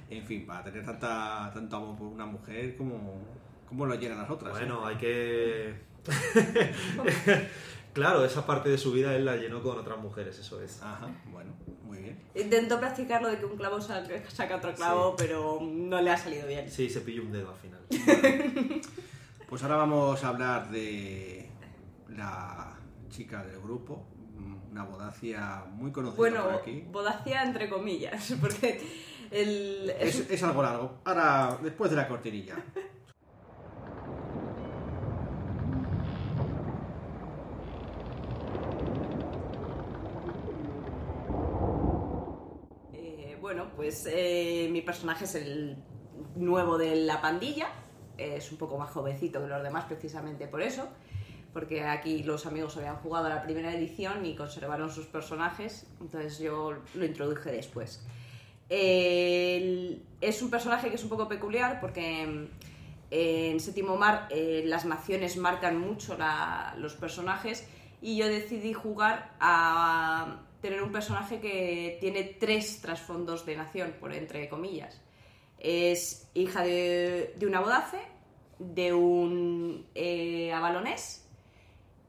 En 0.10 0.26
fin, 0.26 0.46
para 0.46 0.64
tener 0.64 0.86
tanta, 0.86 1.52
tanto 1.54 1.76
amor 1.76 1.98
por 1.98 2.08
una 2.08 2.26
mujer, 2.26 2.78
como 2.78 3.22
¿cómo 3.68 3.86
lo 3.86 3.96
llenan 3.96 4.20
las 4.20 4.30
otras? 4.30 4.56
eh? 4.56 4.60
Bueno, 4.60 4.86
hay 4.86 4.96
que... 4.96 5.76
claro, 7.94 8.24
esa 8.24 8.46
parte 8.46 8.70
de 8.70 8.78
su 8.78 8.94
vida 8.94 9.14
él 9.14 9.26
la 9.26 9.36
llenó 9.36 9.62
con 9.62 9.78
otras 9.78 9.98
mujeres, 10.00 10.40
eso 10.40 10.62
es. 10.62 10.82
Ajá, 10.82 11.10
bueno, 11.34 11.52
muy 11.84 11.98
bien. 11.98 12.18
Intentó 12.34 12.80
practicar 12.80 13.22
lo 13.22 13.28
de 13.28 13.40
que 13.40 13.46
un 13.46 13.58
clavo 13.58 13.82
saca, 13.82 14.30
saca 14.30 14.56
otro 14.56 14.74
clavo, 14.74 15.18
pero 15.18 15.60
no 15.62 16.02
le 16.02 16.12
ha 16.12 16.18
salido 16.18 16.48
bien. 16.48 16.72
Sí, 16.72 16.90
se 16.90 17.02
pilló 17.02 17.24
un 17.24 17.34
dedo 17.34 17.50
al 17.50 17.58
final. 17.58 18.82
Pues 19.50 19.62
ahora 19.62 19.76
vamos 19.76 20.24
a 20.24 20.30
hablar 20.30 20.72
de 20.72 21.45
la 22.10 22.78
chica 23.10 23.44
del 23.44 23.60
grupo, 23.62 24.06
una 24.72 24.84
bodacia 24.84 25.64
muy 25.72 25.92
conocida 25.92 26.18
Bueno, 26.18 26.44
por 26.44 26.54
aquí. 26.56 26.86
bodacia 26.92 27.44
entre 27.44 27.70
comillas, 27.70 28.34
porque 28.42 28.82
el, 29.32 29.90
es- 30.00 30.30
Es, 30.30 30.44
algo 30.44 30.62
largo. 30.62 31.00
Ahora, 31.06 31.58
después 31.62 31.90
de 31.92 31.98
la 31.98 32.08
cortinilla. 32.08 32.56
Eh, 42.94 43.38
bueno, 43.42 43.68
pues 43.76 44.08
eh, 44.12 44.70
mi 44.72 44.82
personaje 44.82 45.26
es 45.26 45.36
el 45.36 45.78
nuevo 46.36 46.78
de 46.78 46.96
la 46.96 47.22
pandilla. 47.22 47.68
Es 48.18 48.52
un 48.52 48.58
poco 48.58 48.78
más 48.78 48.92
jovencito 48.92 49.42
que 49.42 49.48
los 49.48 49.62
demás 49.64 49.86
precisamente 49.86 50.48
por 50.48 50.62
eso. 50.62 50.88
Porque 51.56 51.86
aquí 51.86 52.22
los 52.22 52.46
amigos 52.46 52.76
habían 52.76 52.98
jugado 52.98 53.28
a 53.28 53.30
la 53.30 53.42
primera 53.42 53.74
edición 53.74 54.26
y 54.26 54.36
conservaron 54.36 54.92
sus 54.92 55.06
personajes. 55.06 55.88
Entonces 56.02 56.38
yo 56.38 56.74
lo 56.94 57.06
introduje 57.06 57.50
después. 57.50 58.06
Es 58.68 60.42
un 60.42 60.50
personaje 60.50 60.90
que 60.90 60.96
es 60.96 61.04
un 61.04 61.08
poco 61.08 61.30
peculiar 61.30 61.80
porque 61.80 62.26
mm, 62.26 62.48
en 63.10 63.62
Séptimo 63.62 63.96
Mar 63.96 64.28
eh, 64.32 64.64
las 64.66 64.84
naciones 64.84 65.38
marcan 65.38 65.80
mucho 65.80 66.18
los 66.76 66.96
personajes 66.96 67.66
y 68.02 68.18
yo 68.18 68.28
decidí 68.28 68.74
jugar 68.74 69.32
a 69.40 70.42
tener 70.60 70.84
un 70.84 70.92
personaje 70.92 71.40
que 71.40 72.00
tiene 72.02 72.36
tres 72.38 72.82
trasfondos 72.82 73.46
de 73.46 73.56
nación, 73.56 73.96
por 73.98 74.12
entre 74.12 74.50
comillas. 74.50 75.00
Es 75.58 76.28
hija 76.34 76.64
de, 76.64 77.34
de 77.38 77.48
una 77.48 77.62
bodace, 77.62 78.02
de 78.60 78.94
un 78.94 79.86
eh, 79.96 80.52
avalonés 80.52 81.25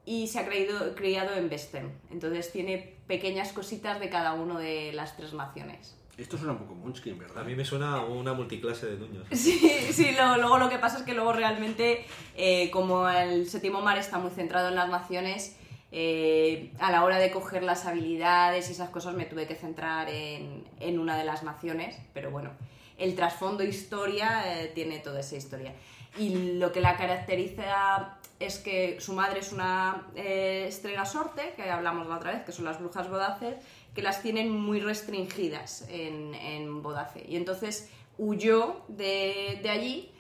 y 0.06 0.28
se 0.28 0.38
ha 0.38 0.46
creído- 0.46 0.94
criado 0.94 1.34
en 1.34 1.50
Vestem. 1.50 1.90
Entonces 2.10 2.50
tiene 2.52 2.94
pequeñas 3.06 3.52
cositas 3.52 4.00
de 4.00 4.08
cada 4.08 4.32
una 4.32 4.58
de 4.58 4.92
las 4.94 5.16
tres 5.16 5.34
naciones. 5.34 5.94
Esto 6.16 6.38
suena 6.38 6.52
un 6.52 6.58
poco 6.60 6.74
Munchkin, 6.74 7.18
¿verdad? 7.18 7.42
A 7.42 7.44
mí 7.44 7.54
me 7.54 7.64
suena 7.66 7.96
a 7.96 8.00
una 8.06 8.32
multiclase 8.32 8.86
de 8.86 8.96
duños. 8.96 9.26
Sí, 9.32 9.58
sí, 9.92 10.12
lo- 10.16 10.38
luego 10.38 10.56
lo 10.56 10.70
que 10.70 10.78
pasa 10.78 10.96
es 10.96 11.02
que 11.02 11.12
luego 11.12 11.34
realmente, 11.34 12.06
eh, 12.36 12.70
como 12.70 13.06
el 13.08 13.46
séptimo 13.50 13.82
mar 13.82 13.98
está 13.98 14.16
muy 14.18 14.30
centrado 14.30 14.68
en 14.70 14.76
las 14.76 14.88
naciones, 14.88 15.56
eh, 15.92 16.72
a 16.78 16.90
la 16.90 17.04
hora 17.04 17.18
de 17.18 17.30
coger 17.30 17.62
las 17.62 17.84
habilidades 17.86 18.68
y 18.68 18.72
esas 18.72 18.88
cosas 18.90 19.14
me 19.14 19.24
tuve 19.26 19.46
que 19.46 19.54
centrar 19.54 20.08
en, 20.08 20.64
en 20.80 20.98
una 20.98 21.18
de 21.18 21.24
las 21.24 21.42
naciones, 21.42 21.96
pero 22.14 22.30
bueno, 22.30 22.50
el 22.98 23.14
trasfondo 23.14 23.62
historia 23.62 24.62
eh, 24.62 24.68
tiene 24.74 24.98
toda 25.00 25.20
esa 25.20 25.36
historia. 25.36 25.74
Y 26.18 26.54
lo 26.54 26.72
que 26.72 26.80
la 26.80 26.96
caracteriza 26.96 28.15
es 28.38 28.58
que 28.58 29.00
su 29.00 29.12
madre 29.14 29.40
es 29.40 29.52
una 29.52 30.08
eh, 30.14 30.66
estrella 30.68 31.04
sorte, 31.04 31.54
que 31.56 31.70
hablamos 31.70 32.06
la 32.06 32.16
otra 32.16 32.32
vez, 32.32 32.44
que 32.44 32.52
son 32.52 32.64
las 32.64 32.78
brujas 32.78 33.08
bodaces, 33.08 33.56
que 33.94 34.02
las 34.02 34.22
tienen 34.22 34.50
muy 34.50 34.80
restringidas 34.80 35.86
en, 35.88 36.34
en 36.34 36.82
Bodace. 36.82 37.24
Y 37.28 37.36
entonces 37.36 37.90
huyó 38.18 38.82
de, 38.88 39.60
de 39.62 39.70
allí 39.70 40.10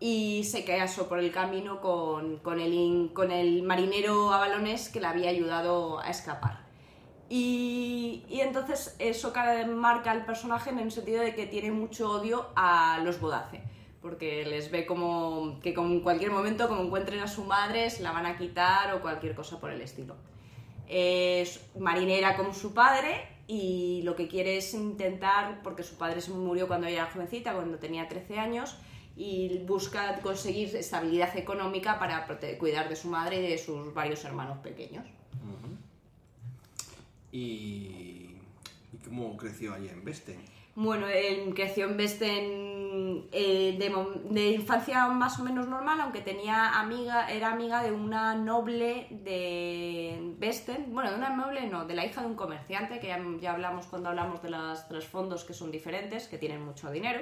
y 0.00 0.44
se 0.44 0.64
casó 0.64 1.08
por 1.08 1.18
el 1.18 1.30
camino 1.32 1.80
con, 1.80 2.38
con 2.38 2.60
el, 2.60 3.10
con 3.14 3.30
el 3.30 3.62
marinero 3.62 4.32
avalonés 4.32 4.88
que 4.88 5.00
le 5.00 5.06
había 5.06 5.30
ayudado 5.30 6.00
a 6.00 6.10
escapar. 6.10 6.60
Y, 7.30 8.24
y 8.28 8.40
entonces 8.40 8.94
eso 8.98 9.32
ca- 9.32 9.64
marca 9.66 10.10
al 10.10 10.26
personaje 10.26 10.68
en 10.68 10.78
el 10.78 10.92
sentido 10.92 11.22
de 11.22 11.34
que 11.34 11.46
tiene 11.46 11.70
mucho 11.70 12.10
odio 12.10 12.48
a 12.54 12.98
los 13.02 13.18
bodace, 13.18 13.62
porque 14.02 14.44
les 14.44 14.70
ve 14.70 14.84
como 14.84 15.60
que 15.62 15.72
con 15.72 16.00
cualquier 16.00 16.32
momento, 16.32 16.68
como 16.68 16.82
encuentren 16.82 17.20
a 17.20 17.28
su 17.28 17.44
madre, 17.44 17.88
se 17.88 18.02
la 18.02 18.10
van 18.10 18.26
a 18.26 18.36
quitar 18.36 18.92
o 18.94 19.00
cualquier 19.00 19.34
cosa 19.34 19.60
por 19.60 19.70
el 19.70 19.80
estilo. 19.80 20.16
Es 20.88 21.60
marinera 21.78 22.36
como 22.36 22.52
su 22.52 22.74
padre 22.74 23.28
y 23.46 24.02
lo 24.02 24.16
que 24.16 24.26
quiere 24.26 24.56
es 24.56 24.74
intentar, 24.74 25.62
porque 25.62 25.84
su 25.84 25.96
padre 25.96 26.20
se 26.20 26.32
murió 26.32 26.66
cuando 26.66 26.88
ella 26.88 27.02
era 27.02 27.10
jovencita, 27.12 27.54
cuando 27.54 27.78
tenía 27.78 28.08
13 28.08 28.38
años, 28.38 28.76
y 29.16 29.58
busca 29.66 30.20
conseguir 30.20 30.74
estabilidad 30.74 31.36
económica 31.36 31.98
para 31.98 32.26
cuidar 32.58 32.88
de 32.88 32.96
su 32.96 33.08
madre 33.08 33.38
y 33.38 33.50
de 33.50 33.58
sus 33.58 33.94
varios 33.94 34.24
hermanos 34.24 34.58
pequeños. 34.58 35.06
¿Y, 37.30 38.36
y 38.92 38.96
cómo 39.04 39.36
creció 39.36 39.74
allí 39.74 39.88
en 39.88 40.04
Veste? 40.04 40.38
Bueno, 40.74 41.06
él 41.08 41.52
creció 41.54 41.86
en 41.86 41.96
Vesten 41.96 42.81
eh, 43.32 43.76
de, 44.30 44.50
infancia 44.50 45.06
más 45.08 45.38
o 45.38 45.44
menos 45.44 45.66
normal, 45.68 46.00
aunque 46.00 46.20
tenía 46.20 46.80
amiga, 46.80 47.30
era 47.30 47.52
amiga 47.52 47.82
de 47.82 47.92
una 47.92 48.34
noble 48.34 49.06
de 49.10 50.34
Vesten, 50.38 50.92
bueno, 50.92 51.10
de 51.10 51.16
una 51.16 51.30
noble 51.30 51.66
no, 51.68 51.84
de 51.84 51.94
la 51.94 52.04
hija 52.04 52.20
de 52.20 52.26
un 52.26 52.34
comerciante, 52.34 53.00
que 53.00 53.08
ya, 53.08 53.20
ya 53.40 53.52
hablamos 53.52 53.86
cuando 53.86 54.08
hablamos 54.08 54.42
de 54.42 54.50
los 54.50 54.88
trasfondos 54.88 55.44
que 55.44 55.54
son 55.54 55.70
diferentes, 55.70 56.28
que 56.28 56.38
tienen 56.38 56.64
mucho 56.64 56.90
dinero, 56.90 57.20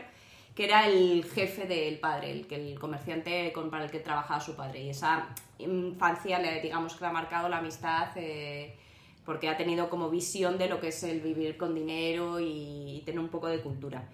que 0.54 0.64
era 0.64 0.86
el 0.86 1.24
jefe 1.24 1.66
del 1.66 1.98
padre, 1.98 2.32
el, 2.32 2.46
el 2.52 2.78
comerciante 2.78 3.52
con, 3.52 3.70
para 3.70 3.84
el 3.84 3.90
que 3.90 4.00
trabajaba 4.00 4.40
su 4.40 4.56
padre. 4.56 4.82
Y 4.82 4.90
esa 4.90 5.28
infancia, 5.58 6.38
le, 6.38 6.60
digamos 6.60 6.94
que 6.94 7.04
ha 7.04 7.12
marcado 7.12 7.48
la 7.48 7.58
amistad. 7.58 8.08
eh, 8.16 8.76
porque 9.24 9.48
ha 9.48 9.56
tenido 9.56 9.90
como 9.90 10.10
visión 10.10 10.58
de 10.58 10.68
lo 10.68 10.80
que 10.80 10.88
es 10.88 11.02
el 11.04 11.20
vivir 11.20 11.56
con 11.56 11.72
dinero 11.72 12.40
y 12.40 13.02
tener 13.04 13.20
un 13.20 13.28
poco 13.28 13.46
de 13.46 13.60
cultura. 13.60 14.08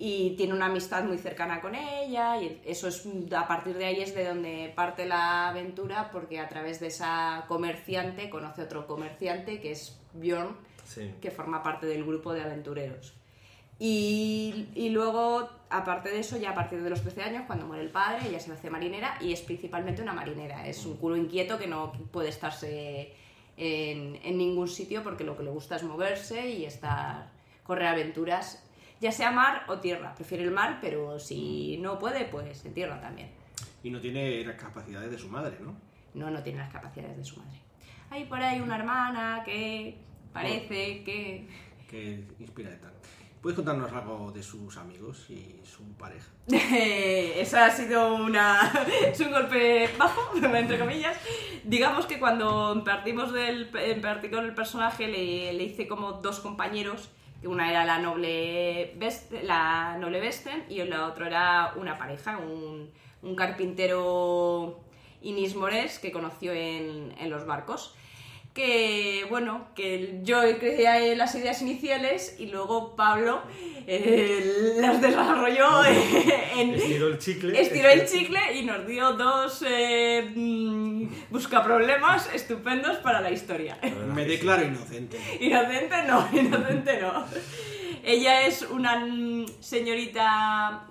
Y 0.00 0.36
tiene 0.36 0.54
una 0.54 0.66
amistad 0.66 1.02
muy 1.04 1.18
cercana 1.18 1.60
con 1.60 1.74
ella 1.74 2.40
y 2.40 2.60
eso 2.64 2.86
es 2.86 3.04
a 3.36 3.48
partir 3.48 3.76
de 3.76 3.84
ahí 3.86 4.00
es 4.00 4.14
de 4.14 4.26
donde 4.26 4.72
parte 4.76 5.06
la 5.06 5.48
aventura 5.48 6.10
porque 6.12 6.38
a 6.38 6.48
través 6.48 6.78
de 6.78 6.86
esa 6.86 7.44
comerciante 7.48 8.30
conoce 8.30 8.62
otro 8.62 8.86
comerciante 8.86 9.60
que 9.60 9.72
es 9.72 9.98
Bjorn 10.14 10.56
Sí. 10.84 11.10
que 11.20 11.30
forma 11.30 11.62
parte 11.62 11.84
del 11.86 12.04
grupo 12.04 12.32
de 12.32 12.42
aventureros. 12.42 13.12
Y, 13.78 14.68
y 14.74 14.88
luego, 14.88 15.48
aparte 15.70 16.08
de 16.10 16.20
eso, 16.20 16.36
ya 16.36 16.50
a 16.50 16.54
partir 16.54 16.82
de 16.82 16.90
los 16.90 17.02
13 17.02 17.22
años, 17.22 17.44
cuando 17.46 17.66
muere 17.66 17.82
el 17.84 17.90
padre, 17.90 18.26
ella 18.28 18.40
se 18.40 18.50
hace 18.52 18.70
marinera 18.70 19.18
y 19.20 19.32
es 19.32 19.40
principalmente 19.42 20.00
una 20.02 20.12
marinera. 20.12 20.66
Es 20.66 20.84
un 20.86 20.96
culo 20.96 21.16
inquieto 21.16 21.58
que 21.58 21.66
no 21.66 21.92
puede 22.10 22.30
estarse 22.30 23.12
en, 23.56 24.18
en 24.24 24.38
ningún 24.38 24.66
sitio 24.68 25.02
porque 25.02 25.24
lo 25.24 25.36
que 25.36 25.42
le 25.44 25.50
gusta 25.50 25.76
es 25.76 25.82
moverse 25.84 26.48
y 26.50 26.64
estar, 26.64 27.28
correr 27.64 27.88
aventuras, 27.88 28.64
ya 29.00 29.12
sea 29.12 29.30
mar 29.30 29.64
o 29.68 29.78
tierra. 29.78 30.14
Prefiere 30.14 30.44
el 30.44 30.50
mar, 30.50 30.78
pero 30.80 31.18
si 31.18 31.76
no 31.78 31.98
puede, 31.98 32.24
pues 32.24 32.64
en 32.64 32.74
tierra 32.74 33.00
también. 33.00 33.30
Y 33.82 33.90
no 33.90 34.00
tiene 34.00 34.44
las 34.44 34.56
capacidades 34.56 35.10
de 35.10 35.18
su 35.18 35.28
madre, 35.28 35.56
¿no? 35.60 35.76
No, 36.14 36.30
no 36.30 36.42
tiene 36.42 36.58
las 36.58 36.72
capacidades 36.72 37.16
de 37.16 37.24
su 37.24 37.38
madre. 37.38 37.60
Hay 38.10 38.24
por 38.24 38.40
ahí 38.40 38.60
una 38.60 38.76
hermana 38.76 39.42
que 39.44 39.98
parece 40.32 41.04
que... 41.04 41.48
que 41.88 42.24
inspira 42.38 42.70
y 42.72 42.76
tal. 42.76 42.92
¿Puedes 43.40 43.54
contarnos 43.54 43.92
algo 43.92 44.32
de 44.32 44.42
sus 44.42 44.76
amigos 44.78 45.26
y 45.30 45.60
su 45.64 45.84
pareja? 45.96 46.26
Eso 46.48 47.56
ha 47.58 47.70
sido 47.70 48.16
una, 48.16 48.72
es 49.06 49.20
un 49.20 49.30
golpe 49.30 49.88
bajo, 49.96 50.36
entre 50.56 50.78
comillas. 50.78 51.16
Digamos 51.62 52.06
que 52.06 52.18
cuando 52.18 52.82
partimos 52.84 53.32
del, 53.32 53.68
partí 54.00 54.28
con 54.28 54.44
el 54.44 54.54
personaje 54.54 55.06
le, 55.06 55.52
le 55.52 55.62
hice 55.62 55.86
como 55.86 56.14
dos 56.14 56.40
compañeros, 56.40 57.10
que 57.40 57.48
una 57.48 57.70
era 57.70 57.84
la 57.84 57.98
noble, 57.98 58.96
la 59.42 59.96
noble 59.98 60.20
Besten 60.20 60.64
y 60.68 60.82
la 60.82 61.06
otra 61.06 61.26
era 61.26 61.72
una 61.76 61.96
pareja, 61.96 62.38
un, 62.38 62.90
un 63.22 63.36
carpintero 63.36 64.80
Mores 65.54 65.98
que 65.98 66.12
conoció 66.12 66.52
en, 66.52 67.14
en 67.18 67.30
los 67.30 67.46
barcos 67.46 67.94
que 68.54 69.26
bueno, 69.30 69.68
que 69.74 70.20
yo 70.22 70.40
creía 70.58 71.04
en 71.04 71.18
las 71.18 71.34
ideas 71.34 71.62
iniciales 71.62 72.36
y 72.38 72.46
luego 72.46 72.96
Pablo 72.96 73.42
eh, 73.86 74.76
las 74.80 75.00
desarrolló 75.00 75.84
en... 76.56 76.74
Estiró 76.74 77.08
el 77.08 77.18
chicle. 77.18 77.60
Estiró 77.60 77.88
el 77.88 78.06
chicle 78.10 78.40
y 78.54 78.64
nos 78.64 78.86
dio 78.86 79.12
dos 79.12 79.64
eh, 79.66 80.30
mm, 80.34 81.08
buscaproblemas 81.30 82.28
estupendos 82.34 82.98
para 82.98 83.20
la 83.20 83.30
historia. 83.30 83.78
Me 84.14 84.24
declaro 84.24 84.64
inocente. 84.64 85.18
Inocente 85.40 86.02
no, 86.06 86.28
inocente 86.38 87.00
no. 87.00 87.24
Ella 88.04 88.46
es 88.46 88.62
una 88.62 89.06
mm, 89.06 89.46
señorita, 89.60 90.86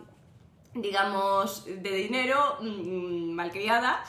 digamos, 0.73 1.65
de 1.65 1.91
dinero, 1.91 2.57
mm, 2.61 3.31
malcriada, 3.31 4.03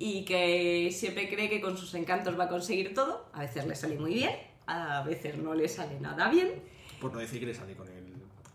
y 0.00 0.24
que 0.24 0.90
siempre 0.92 1.28
cree 1.28 1.50
que 1.50 1.60
con 1.60 1.76
sus 1.76 1.94
encantos 1.94 2.36
va 2.36 2.44
a 2.44 2.48
conseguir 2.48 2.94
todo. 2.94 3.26
A 3.34 3.40
veces 3.40 3.66
le 3.66 3.74
sale 3.74 3.98
muy 3.98 4.14
bien, 4.14 4.30
a 4.66 5.02
veces 5.02 5.36
no 5.36 5.52
le 5.52 5.68
sale 5.68 6.00
nada 6.00 6.30
bien. 6.30 6.54
Por 6.98 7.12
no 7.12 7.18
decir 7.18 7.38
que 7.38 7.46
le 7.46 7.54
sale 7.54 7.76
con 7.76 7.86
el... 7.86 8.00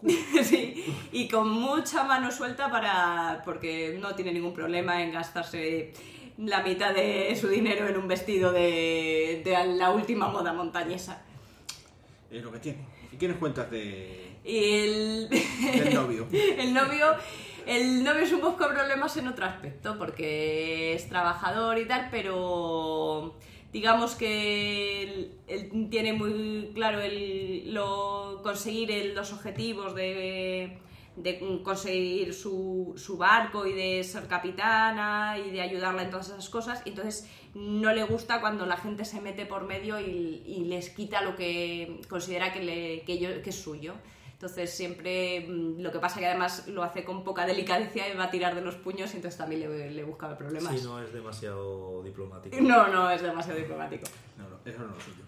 sí, 0.44 0.84
y 1.12 1.28
con 1.28 1.50
mucha 1.50 2.04
mano 2.04 2.32
suelta 2.32 2.70
para 2.70 3.44
porque 3.46 3.96
no 4.02 4.16
tiene 4.16 4.34
ningún 4.34 4.54
problema 4.54 5.02
en 5.04 5.12
gastarse 5.12 5.94
la 6.40 6.64
mitad 6.64 6.94
de 6.94 7.36
su 7.40 7.48
dinero 7.48 7.88
en 7.88 7.98
un 7.98 8.08
vestido 8.08 8.52
de, 8.52 9.44
de 9.46 9.68
la 9.76 9.92
última 9.92 10.28
moda 10.28 10.52
montañesa. 10.52 11.22
Es 12.32 12.44
lo 12.44 12.52
que 12.52 12.60
tiene. 12.60 12.80
¿Y 13.12 13.18
qué 13.18 13.28
nos 13.28 13.38
cuentas 13.38 13.70
de... 13.70 14.34
El, 14.44 15.30
del 15.30 15.94
novio? 15.94 16.28
el 16.58 16.74
novio 16.74 17.16
el 17.66 18.04
novio 18.04 18.22
es 18.22 18.32
un 18.34 18.42
poco 18.42 18.68
problemas 18.68 19.16
en 19.18 19.28
otro 19.28 19.46
aspecto, 19.46 19.98
porque 19.98 20.94
es 20.94 21.08
trabajador 21.10 21.78
y 21.80 21.88
tal, 21.88 22.10
pero 22.12 23.36
digamos 23.74 24.16
que 24.16 25.04
él, 25.48 25.90
tiene 25.90 26.14
muy 26.14 26.72
claro 26.74 27.02
el, 27.02 27.74
lo, 27.74 28.42
conseguir 28.44 28.92
el- 28.92 29.16
los 29.16 29.34
objetivos 29.34 29.94
de, 29.96 30.78
conseguir 31.64 32.34
su, 32.34 32.96
barco 33.18 33.66
y 33.66 33.74
de 33.74 34.04
ser 34.04 34.28
capitana 34.28 35.38
y 35.38 35.50
de 35.52 35.62
ayudarla 35.62 36.04
en 36.04 36.10
todas 36.10 36.28
esas 36.30 36.50
cosas. 36.50 36.82
Y 36.86 36.90
entonces 36.90 37.30
no 37.54 37.94
le 37.94 38.04
gusta 38.04 38.42
cuando 38.42 38.66
la 38.66 38.78
gente 38.78 39.06
se 39.06 39.22
mete 39.22 39.46
por 39.46 39.64
medio 39.66 40.00
y, 40.00 40.44
les 40.68 40.90
quita 40.90 41.22
lo 41.22 41.36
que 41.36 42.02
considera 42.10 42.52
que, 42.54 42.62
le- 42.64 43.02
que 43.04 43.50
es 43.50 43.56
suyo. 43.56 43.94
Entonces 44.46 44.70
siempre 44.78 45.44
mm, 45.50 45.80
lo 45.82 45.92
que 45.92 45.98
pasa 45.98 46.20
que 46.20 46.28
además 46.28 46.68
lo 46.68 46.84
hace 46.84 47.04
con 47.04 47.24
poca 47.24 47.48
delicadeza 47.48 48.08
y 48.08 48.16
va 48.16 48.26
a 48.26 48.30
tirar 48.30 48.54
de 48.54 48.62
los 48.62 48.76
puños 48.76 49.12
y 49.14 49.16
entonces 49.16 49.40
también 49.40 49.62
le, 49.62 49.90
le 49.90 50.04
busca 50.04 50.38
problemas. 50.38 50.72
Sí, 50.80 50.86
no 50.86 51.02
es 51.02 51.12
demasiado 51.12 52.04
diplomático. 52.04 52.56
no, 52.62 52.88
no, 52.90 53.10
es 53.10 53.24
demasiado 53.24 53.58
diplomático. 53.58 54.04
No, 54.38 54.48
no, 54.48 54.58
eso 54.64 54.78
no 54.78 54.86
es 54.86 54.92
lo 54.92 55.02
suyo. 55.02 55.24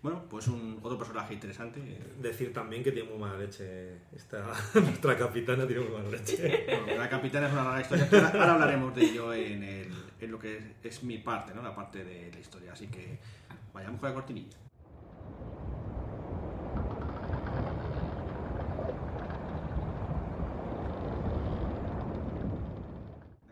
Bueno, 0.00 0.22
pues 0.30 0.48
un 0.48 0.78
otro 0.82 0.96
personaje 0.96 1.34
interesante. 1.34 1.78
Decir 2.18 2.54
también 2.54 2.82
que 2.82 2.90
tiene 2.92 3.06
muy 3.10 3.18
mala 3.18 3.36
leche. 3.38 3.98
Esta, 4.16 4.46
nuestra 4.80 5.14
capitana 5.18 5.66
tiene 5.66 5.82
muy 5.82 5.92
mala 5.98 6.08
leche. 6.08 6.64
Bueno, 6.86 7.02
la 7.02 7.08
capitana 7.10 7.46
es 7.48 7.52
una 7.52 7.64
larga 7.64 7.80
historia. 7.82 8.08
Ahora, 8.12 8.28
ahora 8.30 8.52
hablaremos 8.54 8.94
de 8.94 9.02
ello 9.04 9.34
en, 9.34 9.62
el- 9.62 9.94
en 10.22 10.30
lo 10.30 10.38
que 10.38 10.56
es, 10.56 10.64
es 10.84 11.04
mi 11.04 11.18
parte, 11.18 11.52
¿no? 11.54 11.60
La 11.60 11.74
parte 11.74 12.02
de 12.02 12.30
la 12.32 12.38
historia. 12.40 12.72
Así 12.72 12.86
que 12.86 13.18
vayamos 13.74 14.00
con 14.00 14.08
la 14.08 14.14
cortinilla. 14.14 14.56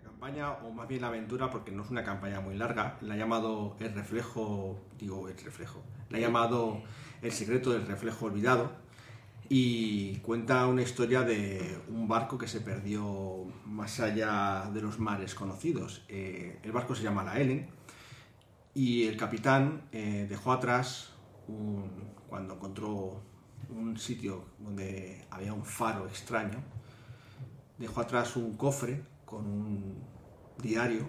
La 0.05 0.11
campaña, 0.43 0.69
o 0.69 0.73
más 0.73 0.89
bien 0.89 1.01
la 1.01 1.09
aventura, 1.09 1.51
porque 1.51 1.71
no 1.71 1.83
es 1.83 1.91
una 1.91 2.03
campaña 2.05 2.41
muy 2.41 2.57
larga, 2.57 2.97
la 3.01 3.15
ha 3.15 3.17
llamado 3.17 3.77
El 3.81 3.95
reflejo, 3.95 4.81
digo 4.99 5.29
el 5.29 5.37
reflejo, 5.39 5.83
la 6.11 6.19
ha 6.19 6.21
llamado 6.21 6.83
El 7.23 7.33
secreto 7.33 7.71
del 7.73 7.87
reflejo 7.87 8.27
olvidado 8.27 8.73
y 9.49 10.17
cuenta 10.19 10.67
una 10.67 10.83
historia 10.83 11.23
de 11.23 11.79
un 11.89 12.09
barco 12.09 12.39
que 12.39 12.49
se 12.49 12.61
perdió 12.61 13.45
más 13.67 14.01
allá 14.01 14.69
de 14.73 14.81
los 14.81 14.99
mares 14.99 15.35
conocidos. 15.35 16.05
Eh, 16.09 16.59
el 16.63 16.73
barco 16.73 16.95
se 16.95 17.03
llama 17.03 17.23
la 17.23 17.39
Ellen 17.39 17.69
y 18.75 19.05
el 19.05 19.17
capitán 19.17 19.83
eh, 19.93 20.27
dejó 20.29 20.53
atrás, 20.53 21.13
un- 21.49 22.11
cuando 22.29 22.55
encontró 22.55 23.21
un 23.69 23.97
sitio 23.99 24.47
donde 24.59 25.27
había 25.31 25.53
un 25.53 25.65
faro 25.65 26.07
extraño, 26.07 26.59
dejó 27.79 28.01
atrás 28.01 28.37
un 28.37 28.57
cofre 28.57 29.03
con 29.27 29.45
un 29.47 30.12
diario 30.63 31.07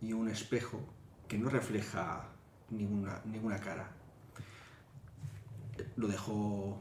y 0.00 0.12
un 0.12 0.28
espejo 0.28 0.80
que 1.28 1.38
no 1.38 1.48
refleja 1.50 2.28
ninguna, 2.70 3.20
ninguna 3.24 3.58
cara. 3.60 3.88
Lo 5.96 6.08
dejó 6.08 6.80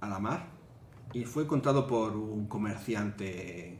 a 0.00 0.08
la 0.08 0.18
mar 0.18 0.46
y 1.12 1.24
fue 1.24 1.46
contado 1.46 1.86
por 1.86 2.16
un 2.16 2.46
comerciante, 2.46 3.78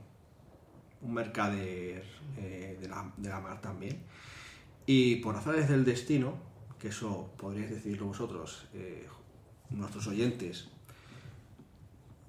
un 1.02 1.14
mercader 1.14 2.04
eh, 2.38 2.78
de, 2.80 2.88
la, 2.88 3.12
de 3.16 3.28
la 3.28 3.40
mar 3.40 3.60
también. 3.60 4.02
Y 4.86 5.16
por 5.16 5.36
azares 5.36 5.68
del 5.68 5.84
destino, 5.84 6.34
que 6.78 6.88
eso 6.88 7.30
podríais 7.36 7.70
decirlo 7.70 8.06
vosotros, 8.06 8.66
eh, 8.74 9.06
nuestros 9.70 10.06
oyentes, 10.08 10.68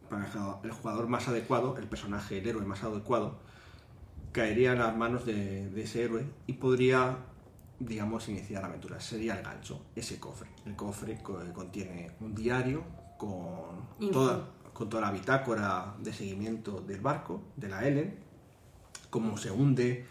para 0.09 0.27
el 0.63 0.71
jugador 0.71 1.07
más 1.07 1.27
adecuado, 1.27 1.77
el 1.77 1.88
personaje, 1.88 2.38
el 2.38 2.47
héroe 2.47 2.65
más 2.65 2.83
adecuado, 2.83 3.39
caería 4.34 4.74
en 4.74 4.80
las 4.80 4.96
manos 4.98 5.26
de, 5.26 5.69
de 5.69 5.84
ese 5.84 6.04
héroe 6.04 6.26
y 6.48 6.54
podría, 6.54 7.17
digamos, 7.80 8.28
iniciar 8.28 8.62
la 8.63 8.67
aventura. 8.67 9.00
Sería 9.00 9.38
el 9.38 9.43
gancho, 9.43 9.86
ese 9.96 10.19
cofre. 10.19 10.50
El 10.65 10.76
cofre 10.76 11.19
co- 11.24 11.39
contiene 11.54 12.12
un 12.19 12.36
diario 12.36 12.84
con 13.17 13.88
Info. 14.00 14.12
toda, 14.12 14.50
con 14.74 14.89
toda 14.89 15.04
la 15.04 15.12
bitácora 15.12 15.96
de 16.00 16.12
seguimiento 16.12 16.82
del 16.82 17.00
barco, 17.00 17.41
de 17.56 17.69
la 17.69 17.88
Ellen, 17.88 18.19
cómo 19.10 19.38
se 19.38 19.52
hunde, 19.52 20.06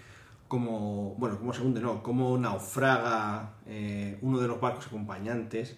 cómo, 0.49 1.15
bueno, 1.19 1.39
cómo 1.39 1.53
se 1.53 1.63
hunde, 1.63 1.81
no, 1.81 2.03
cómo 2.03 2.39
naufraga 2.39 3.55
eh, 3.67 4.19
uno 4.23 4.39
de 4.39 4.49
los 4.49 4.61
barcos 4.61 4.87
acompañantes, 4.87 5.77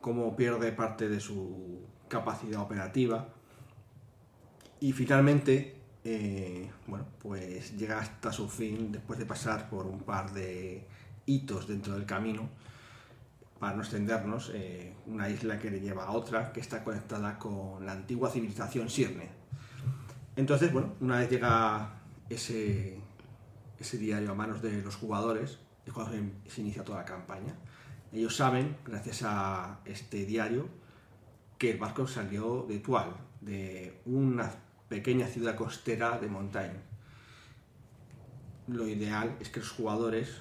cómo 0.00 0.34
pierde 0.36 0.72
parte 0.72 1.08
de 1.08 1.20
su 1.20 1.86
capacidad 2.08 2.60
operativa. 2.60 3.28
Y 4.80 4.92
finalmente, 4.92 5.73
eh, 6.04 6.70
bueno, 6.86 7.06
pues 7.18 7.76
llega 7.78 7.98
hasta 7.98 8.30
su 8.30 8.48
fin 8.48 8.92
después 8.92 9.18
de 9.18 9.24
pasar 9.24 9.70
por 9.70 9.86
un 9.86 10.00
par 10.00 10.32
de 10.32 10.86
hitos 11.24 11.66
dentro 11.66 11.94
del 11.94 12.04
camino. 12.04 12.48
Para 13.58 13.74
no 13.74 13.82
extendernos, 13.82 14.50
eh, 14.54 14.94
una 15.06 15.30
isla 15.30 15.58
que 15.58 15.70
le 15.70 15.80
lleva 15.80 16.04
a 16.04 16.10
otra 16.10 16.52
que 16.52 16.60
está 16.60 16.84
conectada 16.84 17.38
con 17.38 17.86
la 17.86 17.92
antigua 17.92 18.30
civilización 18.30 18.90
Sirne. 18.90 19.30
Entonces, 20.36 20.72
bueno, 20.72 20.94
una 21.00 21.20
vez 21.20 21.30
llega 21.30 22.02
ese, 22.28 22.98
ese 23.78 23.96
diario 23.96 24.32
a 24.32 24.34
manos 24.34 24.60
de 24.60 24.82
los 24.82 24.96
jugadores, 24.96 25.58
es 25.86 25.92
cuando 25.92 26.12
se, 26.46 26.60
inicia 26.60 26.84
toda 26.84 26.98
la 26.98 27.04
campaña. 27.04 27.54
Ellos 28.12 28.36
saben, 28.36 28.76
gracias 28.84 29.22
a 29.24 29.80
este 29.86 30.26
diario, 30.26 30.68
que 31.56 31.70
el 31.70 31.78
barco 31.78 32.06
salió 32.06 32.66
de 32.68 32.80
Tual, 32.80 33.14
de 33.40 34.02
una 34.04 34.50
pequeña 34.88 35.26
ciudad 35.26 35.56
costera 35.56 36.18
de 36.18 36.28
Montaigne. 36.28 36.80
Lo 38.68 38.86
ideal 38.88 39.36
es 39.40 39.48
que 39.50 39.60
los 39.60 39.70
jugadores, 39.70 40.36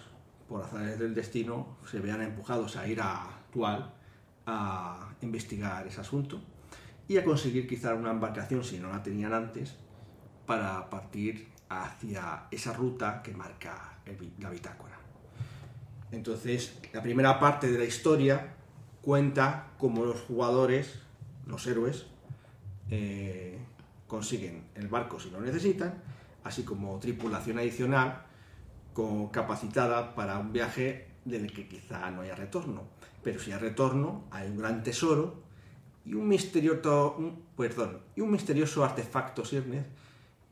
por 0.48 0.64
azares 0.64 1.00
del 1.00 1.14
destino, 1.14 1.78
se 1.90 2.00
vean 2.00 2.22
empujados 2.22 2.78
a 2.78 2.88
ir 2.88 3.02
a 3.02 3.42
Tual 3.52 3.94
a 4.46 5.14
investigar 5.22 5.88
ese 5.88 6.02
asunto 6.02 6.42
y 7.08 7.18
a 7.18 7.24
conseguir 7.24 7.68
quizá 7.68 7.94
una 7.94 8.12
embarcación, 8.12 8.64
si 8.64 8.80
no 8.80 8.90
la 8.90 9.04
tenían 9.04 9.34
antes, 9.34 9.76
para 10.46 10.90
partir 10.90 11.48
hacia 11.70 12.48
esa 12.52 12.74
ruta 12.74 13.22
que 13.22 13.34
marca 13.34 14.00
la 14.40 14.50
bitácora. 14.50 14.98
Entonces, 16.12 16.80
la 16.94 17.02
primera 17.02 17.40
parte 17.40 17.72
de 17.72 17.78
la 17.78 17.86
historia 17.86 18.56
cuenta 19.02 19.68
cómo 19.78 20.06
los 20.06 20.22
jugadores, 20.22 21.00
los 21.48 21.66
héroes, 21.68 22.06
eh, 22.90 23.58
consiguen 24.18 24.66
el 24.76 24.88
barco 24.90 25.20
si 25.20 25.32
lo 25.32 25.42
necesitan, 25.42 25.92
así 26.44 26.62
como 26.64 27.00
tripulación 27.00 27.58
adicional 27.58 28.26
capacitada 29.32 30.14
para 30.14 30.38
un 30.38 30.54
viaje 30.54 31.08
del 31.26 31.52
que 31.52 31.68
quizá 31.68 32.12
no 32.12 32.22
haya 32.22 32.36
retorno. 32.36 32.84
Pero 33.24 33.40
si 33.40 33.52
hay 33.52 33.58
retorno, 33.60 34.26
hay 34.30 34.50
un 34.52 34.58
gran 34.58 34.84
tesoro 34.84 35.42
y 36.06 36.14
un 36.14 36.28
misterioso, 36.28 37.16
un- 37.18 37.42
perdón, 37.58 38.02
y 38.16 38.22
un 38.22 38.30
misterioso 38.30 38.84
artefacto 38.86 39.44
Sirnez 39.44 39.86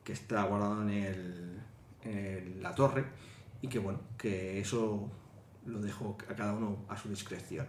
que 0.04 0.14
está 0.14 0.42
guardado 0.46 0.82
en, 0.90 1.62
en 2.04 2.64
la 2.64 2.74
torre 2.74 3.06
y 3.62 3.68
que 3.68 3.78
bueno, 3.78 4.00
que 4.18 4.60
eso 4.60 5.08
lo 5.68 5.80
dejo 5.80 6.18
a 6.28 6.34
cada 6.34 6.54
uno 6.54 6.78
a 6.90 6.98
su 6.98 7.10
discreción. 7.10 7.68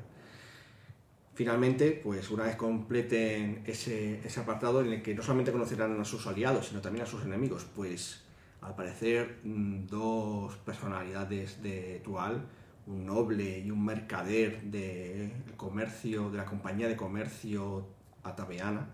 Finalmente, 1.34 2.00
pues 2.04 2.30
una 2.30 2.44
vez 2.44 2.56
completen 2.56 3.62
ese, 3.66 4.20
ese 4.24 4.40
apartado 4.40 4.82
en 4.82 4.92
el 4.92 5.02
que 5.02 5.14
no 5.14 5.22
solamente 5.22 5.50
conocerán 5.50 5.98
a 5.98 6.04
sus 6.04 6.26
aliados, 6.26 6.68
sino 6.68 6.82
también 6.82 7.04
a 7.04 7.08
sus 7.08 7.24
enemigos, 7.24 7.66
pues 7.74 8.22
al 8.60 8.74
parecer 8.74 9.40
mm, 9.42 9.86
dos 9.86 10.56
personalidades 10.58 11.62
de 11.62 12.00
Tual, 12.04 12.46
un 12.86 13.06
noble 13.06 13.60
y 13.60 13.70
un 13.70 13.82
mercader 13.84 14.62
del 14.62 15.32
comercio, 15.56 16.30
de 16.30 16.36
la 16.38 16.44
compañía 16.44 16.86
de 16.86 16.96
comercio 16.96 17.86
atabeana, 18.22 18.90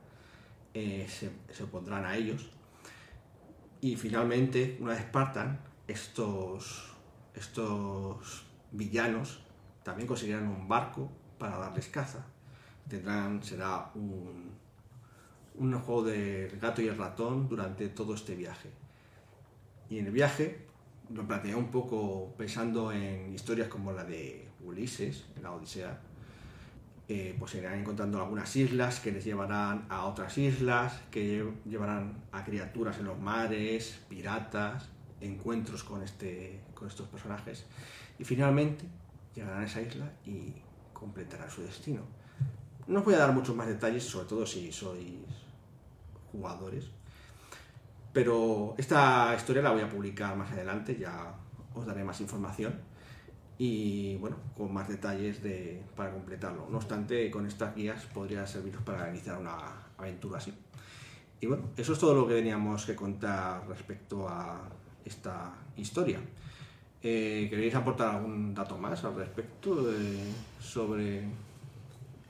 eh, 0.74 1.06
se, 1.08 1.30
se 1.52 1.64
opondrán 1.64 2.04
a 2.04 2.16
ellos. 2.16 2.50
Y 3.80 3.96
finalmente, 3.96 4.76
una 4.80 4.92
vez 4.92 5.04
partan, 5.04 5.58
estos, 5.88 6.94
estos 7.34 8.46
villanos 8.70 9.40
también 9.82 10.06
conseguirán 10.06 10.46
un 10.46 10.68
barco 10.68 11.10
para 11.38 11.58
darles 11.58 11.88
caza. 11.88 12.24
Tendrán, 12.88 13.42
será 13.42 13.90
un, 13.94 14.50
un 15.56 15.78
juego 15.80 16.04
del 16.04 16.58
gato 16.58 16.82
y 16.82 16.88
el 16.88 16.96
ratón 16.96 17.48
durante 17.48 17.88
todo 17.88 18.14
este 18.14 18.34
viaje. 18.34 18.70
Y 19.90 19.98
en 19.98 20.06
el 20.06 20.12
viaje 20.12 20.66
lo 21.14 21.26
planteé 21.26 21.54
un 21.54 21.70
poco 21.70 22.34
pensando 22.36 22.92
en 22.92 23.32
historias 23.34 23.68
como 23.68 23.92
la 23.92 24.04
de 24.04 24.48
Ulises, 24.64 25.24
la 25.42 25.52
Odisea. 25.52 26.00
Eh, 27.10 27.34
pues 27.38 27.54
irán 27.54 27.78
encontrando 27.78 28.20
algunas 28.20 28.54
islas 28.54 29.00
que 29.00 29.10
les 29.12 29.24
llevarán 29.24 29.86
a 29.88 30.04
otras 30.04 30.36
islas, 30.36 31.00
que 31.10 31.40
lle- 31.42 31.54
llevarán 31.64 32.22
a 32.32 32.44
criaturas 32.44 32.98
en 32.98 33.06
los 33.06 33.18
mares, 33.18 33.98
piratas, 34.10 34.90
encuentros 35.22 35.84
con, 35.84 36.02
este, 36.02 36.60
con 36.74 36.86
estos 36.86 37.08
personajes. 37.08 37.64
Y 38.18 38.24
finalmente 38.24 38.84
llegarán 39.34 39.62
a 39.62 39.64
esa 39.64 39.80
isla 39.80 40.12
y 40.26 40.52
completarán 40.98 41.50
su 41.50 41.62
destino. 41.62 42.02
No 42.86 43.00
os 43.00 43.04
voy 43.04 43.14
a 43.14 43.18
dar 43.18 43.32
muchos 43.32 43.54
más 43.54 43.68
detalles, 43.68 44.04
sobre 44.04 44.26
todo 44.26 44.46
si 44.46 44.72
sois 44.72 45.20
jugadores. 46.32 46.90
Pero 48.12 48.74
esta 48.78 49.34
historia 49.36 49.62
la 49.62 49.70
voy 49.70 49.82
a 49.82 49.88
publicar 49.88 50.36
más 50.36 50.50
adelante, 50.52 50.96
ya 50.96 51.34
os 51.74 51.86
daré 51.86 52.02
más 52.02 52.20
información 52.20 52.74
y 53.58 54.16
bueno, 54.16 54.36
con 54.56 54.72
más 54.72 54.88
detalles 54.88 55.42
de, 55.42 55.82
para 55.96 56.12
completarlo. 56.12 56.68
No 56.70 56.78
obstante, 56.78 57.30
con 57.30 57.46
estas 57.46 57.74
guías 57.74 58.04
podría 58.06 58.46
serviros 58.46 58.82
para 58.82 59.10
iniciar 59.10 59.38
una 59.38 59.58
aventura 59.98 60.38
así. 60.38 60.54
Y 61.40 61.46
bueno, 61.46 61.64
eso 61.76 61.92
es 61.92 61.98
todo 61.98 62.14
lo 62.14 62.26
que 62.26 62.34
teníamos 62.34 62.86
que 62.86 62.94
contar 62.94 63.66
respecto 63.68 64.28
a 64.28 64.68
esta 65.04 65.52
historia. 65.76 66.20
Eh, 67.02 67.46
¿Queréis 67.48 67.74
aportar 67.74 68.16
algún 68.16 68.54
dato 68.54 68.76
más 68.76 69.04
al 69.04 69.14
respecto 69.14 69.82
de- 69.84 70.32
sobre 70.60 71.22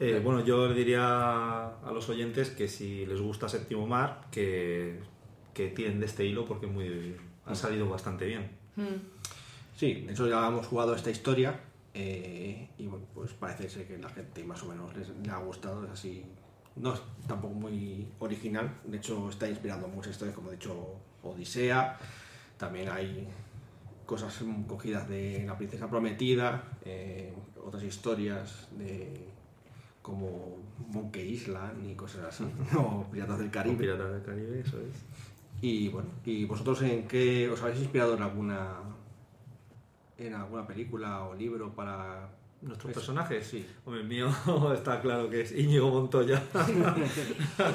Eh, 0.00 0.20
bueno, 0.22 0.44
yo 0.44 0.68
le 0.68 0.74
diría 0.74 1.66
a 1.66 1.90
los 1.92 2.08
oyentes 2.08 2.50
que 2.50 2.68
si 2.68 3.04
les 3.04 3.20
gusta 3.20 3.48
Séptimo 3.48 3.84
Mar, 3.84 4.20
que, 4.30 5.00
que 5.52 5.68
tiren 5.70 5.98
de 5.98 6.06
este 6.06 6.24
hilo 6.24 6.44
porque 6.44 6.68
muy, 6.68 7.16
ha 7.46 7.54
salido 7.56 7.88
bastante 7.88 8.24
bien. 8.26 8.48
Mm. 8.76 8.94
Sí, 9.76 9.94
de 10.06 10.12
hecho 10.12 10.28
ya 10.28 10.46
hemos 10.46 10.68
jugado 10.68 10.94
esta 10.94 11.10
historia 11.10 11.58
eh, 11.94 12.68
y 12.78 12.86
bueno, 12.86 13.06
pues 13.12 13.32
parece 13.32 13.68
ser 13.68 13.88
que 13.88 13.98
la 13.98 14.08
gente 14.10 14.44
más 14.44 14.62
o 14.62 14.66
menos 14.66 14.96
les, 14.96 15.08
le 15.08 15.30
ha 15.32 15.38
gustado, 15.38 15.84
es 15.84 15.90
así, 15.90 16.22
no 16.76 16.94
es 16.94 17.00
tampoco 17.26 17.54
muy 17.54 18.06
original, 18.20 18.70
de 18.84 18.98
hecho 18.98 19.28
está 19.30 19.48
inspirando 19.48 19.88
muchas 19.88 20.12
historias, 20.12 20.36
como 20.36 20.50
he 20.50 20.52
dicho, 20.52 20.76
Odisea, 21.24 21.98
también 22.56 22.88
hay 22.88 23.26
cosas 24.08 24.42
cogidas 24.66 25.06
de 25.06 25.44
La 25.46 25.58
Princesa 25.58 25.90
Prometida, 25.90 26.62
eh, 26.82 27.30
otras 27.62 27.82
historias 27.82 28.66
de 28.78 29.28
como 30.00 30.56
Monkey 30.88 31.28
Island 31.28 31.90
y 31.90 31.94
cosas 31.94 32.24
así, 32.24 32.44
o 32.78 33.04
Piratas 33.12 33.38
del 33.38 33.50
Caribe. 33.50 33.76
Piratas 33.76 34.10
del 34.10 34.22
Caribe, 34.22 34.60
eso 34.60 34.78
es. 34.80 35.04
Y 35.60 35.88
bueno, 35.88 36.08
¿y 36.24 36.46
vosotros 36.46 36.80
en 36.82 37.06
qué 37.06 37.50
os 37.50 37.60
habéis 37.62 37.80
inspirado 37.80 38.16
en 38.16 38.22
alguna 38.22 38.76
en 40.16 40.34
alguna 40.34 40.66
película 40.66 41.24
o 41.24 41.34
libro 41.34 41.74
para 41.74 42.30
¿Nuestros 42.60 42.90
Eso. 42.90 43.00
personajes? 43.00 43.46
Sí. 43.46 43.64
Hombre, 43.84 44.02
el 44.02 44.08
mío 44.08 44.28
está 44.74 45.00
claro 45.00 45.30
que 45.30 45.42
es 45.42 45.52
Íñigo 45.52 45.90
Montoya. 45.90 46.42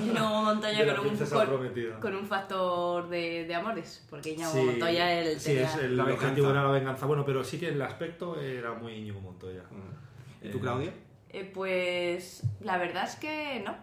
Íñigo 0.02 0.30
Montoya 0.44 0.96
con 0.96 1.08
un, 1.08 2.00
con, 2.02 2.16
un 2.16 2.26
factor 2.28 3.08
de, 3.10 3.46
de 3.46 3.56
amores, 3.56 4.06
porque 4.10 4.32
Íñigo 4.32 4.50
Sí, 4.52 4.60
Montoya 4.62 5.14
el 5.22 5.40
sí, 5.40 5.50
tenía- 5.52 5.64
es 5.66 5.76
el 5.78 5.98
La 5.98 6.04
objetivo 6.04 6.28
venganza. 6.48 6.52
era 6.52 6.64
la 6.64 6.72
venganza. 6.72 7.06
Bueno, 7.06 7.26
pero 7.26 7.44
sí 7.44 7.60
que 7.60 7.70
el 7.70 7.82
aspecto 7.82 8.40
era 8.40 8.74
muy 8.74 8.94
Íñigo 8.94 9.22
Montoya. 9.22 9.64
¿Y 10.42 10.50
tú, 10.50 10.58
Eh, 10.58 10.62
Claudia? 10.62 10.94
Eh, 11.30 11.50
pues 11.54 12.44
la 12.62 12.78
verdad 12.78 13.06
es 13.06 13.16
que 13.16 13.62
no. 13.66 13.76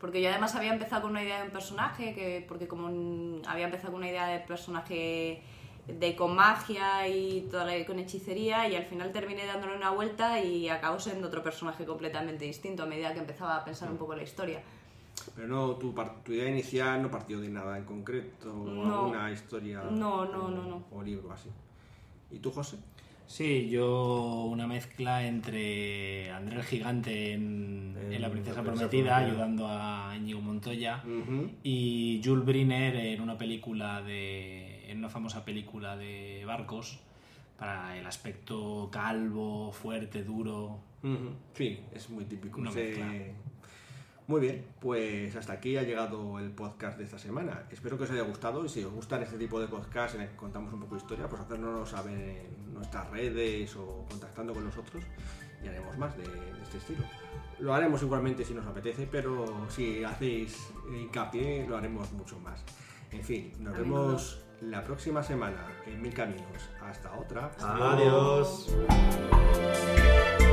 Porque 0.00 0.22
yo 0.22 0.28
además 0.30 0.54
había 0.54 0.72
empezado 0.72 1.02
con 1.02 1.10
una 1.12 1.22
idea 1.24 1.38
de 1.38 1.44
un 1.46 1.50
personaje, 1.50 2.14
que, 2.14 2.44
porque 2.48 2.68
como 2.68 2.86
un- 2.86 3.42
había 3.46 3.64
empezado 3.64 3.92
con 3.92 4.00
una 4.02 4.10
idea 4.10 4.26
de 4.26 4.38
personaje 4.40 5.42
de 5.88 6.14
con 6.14 6.36
magia 6.36 7.08
y 7.08 7.48
toda 7.50 7.64
la- 7.64 7.84
con 7.86 7.98
hechicería 7.98 8.68
y 8.68 8.76
al 8.76 8.84
final 8.84 9.10
terminé 9.10 9.46
dándole 9.46 9.74
una 9.76 9.90
vuelta 9.90 10.38
y 10.42 10.68
acabó 10.68 11.00
siendo 11.00 11.28
otro 11.28 11.42
personaje 11.42 11.84
completamente 11.86 12.44
distinto 12.44 12.82
a 12.82 12.86
medida 12.86 13.12
que 13.14 13.20
empezaba 13.20 13.56
a 13.56 13.64
pensar 13.64 13.90
un 13.90 13.96
poco 13.96 14.14
la 14.14 14.22
historia. 14.22 14.60
Pero 15.34 15.48
no, 15.48 15.70
tu, 15.76 15.94
tu 16.24 16.32
idea 16.32 16.48
inicial 16.50 17.02
no 17.02 17.10
partió 17.10 17.40
de 17.40 17.48
nada 17.48 17.76
en 17.78 17.84
concreto, 17.84 18.52
o 18.52 18.64
No. 18.66 18.98
alguna 19.06 19.30
historia 19.32 19.82
No, 19.90 20.24
no, 20.26 20.48
no, 20.48 20.62
no. 20.64 20.84
o 20.92 21.02
libro 21.02 21.32
así. 21.32 21.48
¿Y 22.30 22.38
tú, 22.38 22.50
José? 22.50 22.76
Sí, 23.26 23.68
yo 23.68 24.44
una 24.50 24.66
mezcla 24.66 25.26
entre 25.26 26.30
André 26.30 26.56
el 26.56 26.62
Gigante 26.64 27.32
en, 27.32 27.94
En 28.00 28.12
en 28.14 28.22
La 28.22 28.30
Princesa 28.30 28.56
La 28.56 28.62
Princesa 28.62 28.62
Prometida, 28.62 29.16
Prometida. 29.16 29.16
ayudando 29.16 29.66
a 29.68 30.14
Íñigo 30.16 30.40
Montoya, 30.40 31.02
Ujú. 31.04 31.50
y 31.62 32.22
Jules 32.24 32.44
Briner 32.46 32.96
en 32.96 33.20
una 33.20 33.36
película 33.36 34.00
de. 34.02 34.67
En 34.88 34.98
una 34.98 35.08
famosa 35.08 35.44
película 35.44 35.96
de 35.96 36.44
barcos, 36.46 36.98
para 37.58 37.96
el 37.96 38.06
aspecto 38.06 38.88
calvo, 38.90 39.72
fuerte, 39.72 40.22
duro. 40.24 40.78
Sí, 41.54 41.80
es 41.92 42.08
muy 42.10 42.24
típico. 42.24 42.62
Ese- 42.64 42.84
mezcla. 42.96 43.34
Muy 44.26 44.42
bien, 44.42 44.66
pues 44.78 45.34
hasta 45.36 45.54
aquí 45.54 45.78
ha 45.78 45.82
llegado 45.82 46.38
el 46.38 46.50
podcast 46.50 46.98
de 46.98 47.04
esta 47.04 47.18
semana. 47.18 47.62
Espero 47.70 47.96
que 47.96 48.04
os 48.04 48.10
haya 48.10 48.20
gustado 48.22 48.62
y 48.62 48.68
si 48.68 48.84
os 48.84 48.92
gustan 48.92 49.22
este 49.22 49.38
tipo 49.38 49.58
de 49.58 49.68
podcasts 49.68 50.16
en 50.16 50.20
el 50.22 50.28
que 50.28 50.36
contamos 50.36 50.70
un 50.74 50.80
poco 50.80 50.96
de 50.96 51.00
historia, 51.00 51.26
pues 51.30 51.40
hacérnoslo 51.40 51.86
saber 51.86 52.44
en 52.46 52.74
nuestras 52.74 53.08
redes 53.10 53.74
o 53.76 54.04
contactando 54.10 54.52
con 54.52 54.64
nosotros 54.64 55.02
y 55.64 55.68
haremos 55.68 55.96
más 55.96 56.14
de, 56.18 56.24
de 56.24 56.62
este 56.62 56.76
estilo. 56.76 57.04
Lo 57.60 57.74
haremos 57.74 58.02
igualmente 58.02 58.44
si 58.44 58.52
nos 58.52 58.66
apetece, 58.66 59.08
pero 59.10 59.66
si 59.70 60.04
hacéis 60.04 60.68
hincapié 60.94 61.66
lo 61.66 61.78
haremos 61.78 62.12
mucho 62.12 62.38
más. 62.40 62.62
En 63.10 63.22
fin, 63.24 63.50
nos 63.60 63.74
A 63.76 63.78
menudo. 63.78 64.06
vemos 64.08 64.44
la 64.60 64.82
próxima 64.82 65.22
semana 65.22 65.66
en 65.86 66.00
Mil 66.02 66.14
Caminos. 66.14 66.70
Hasta 66.80 67.14
otra. 67.16 67.50
Adiós. 67.60 68.66
Adiós. 68.68 70.47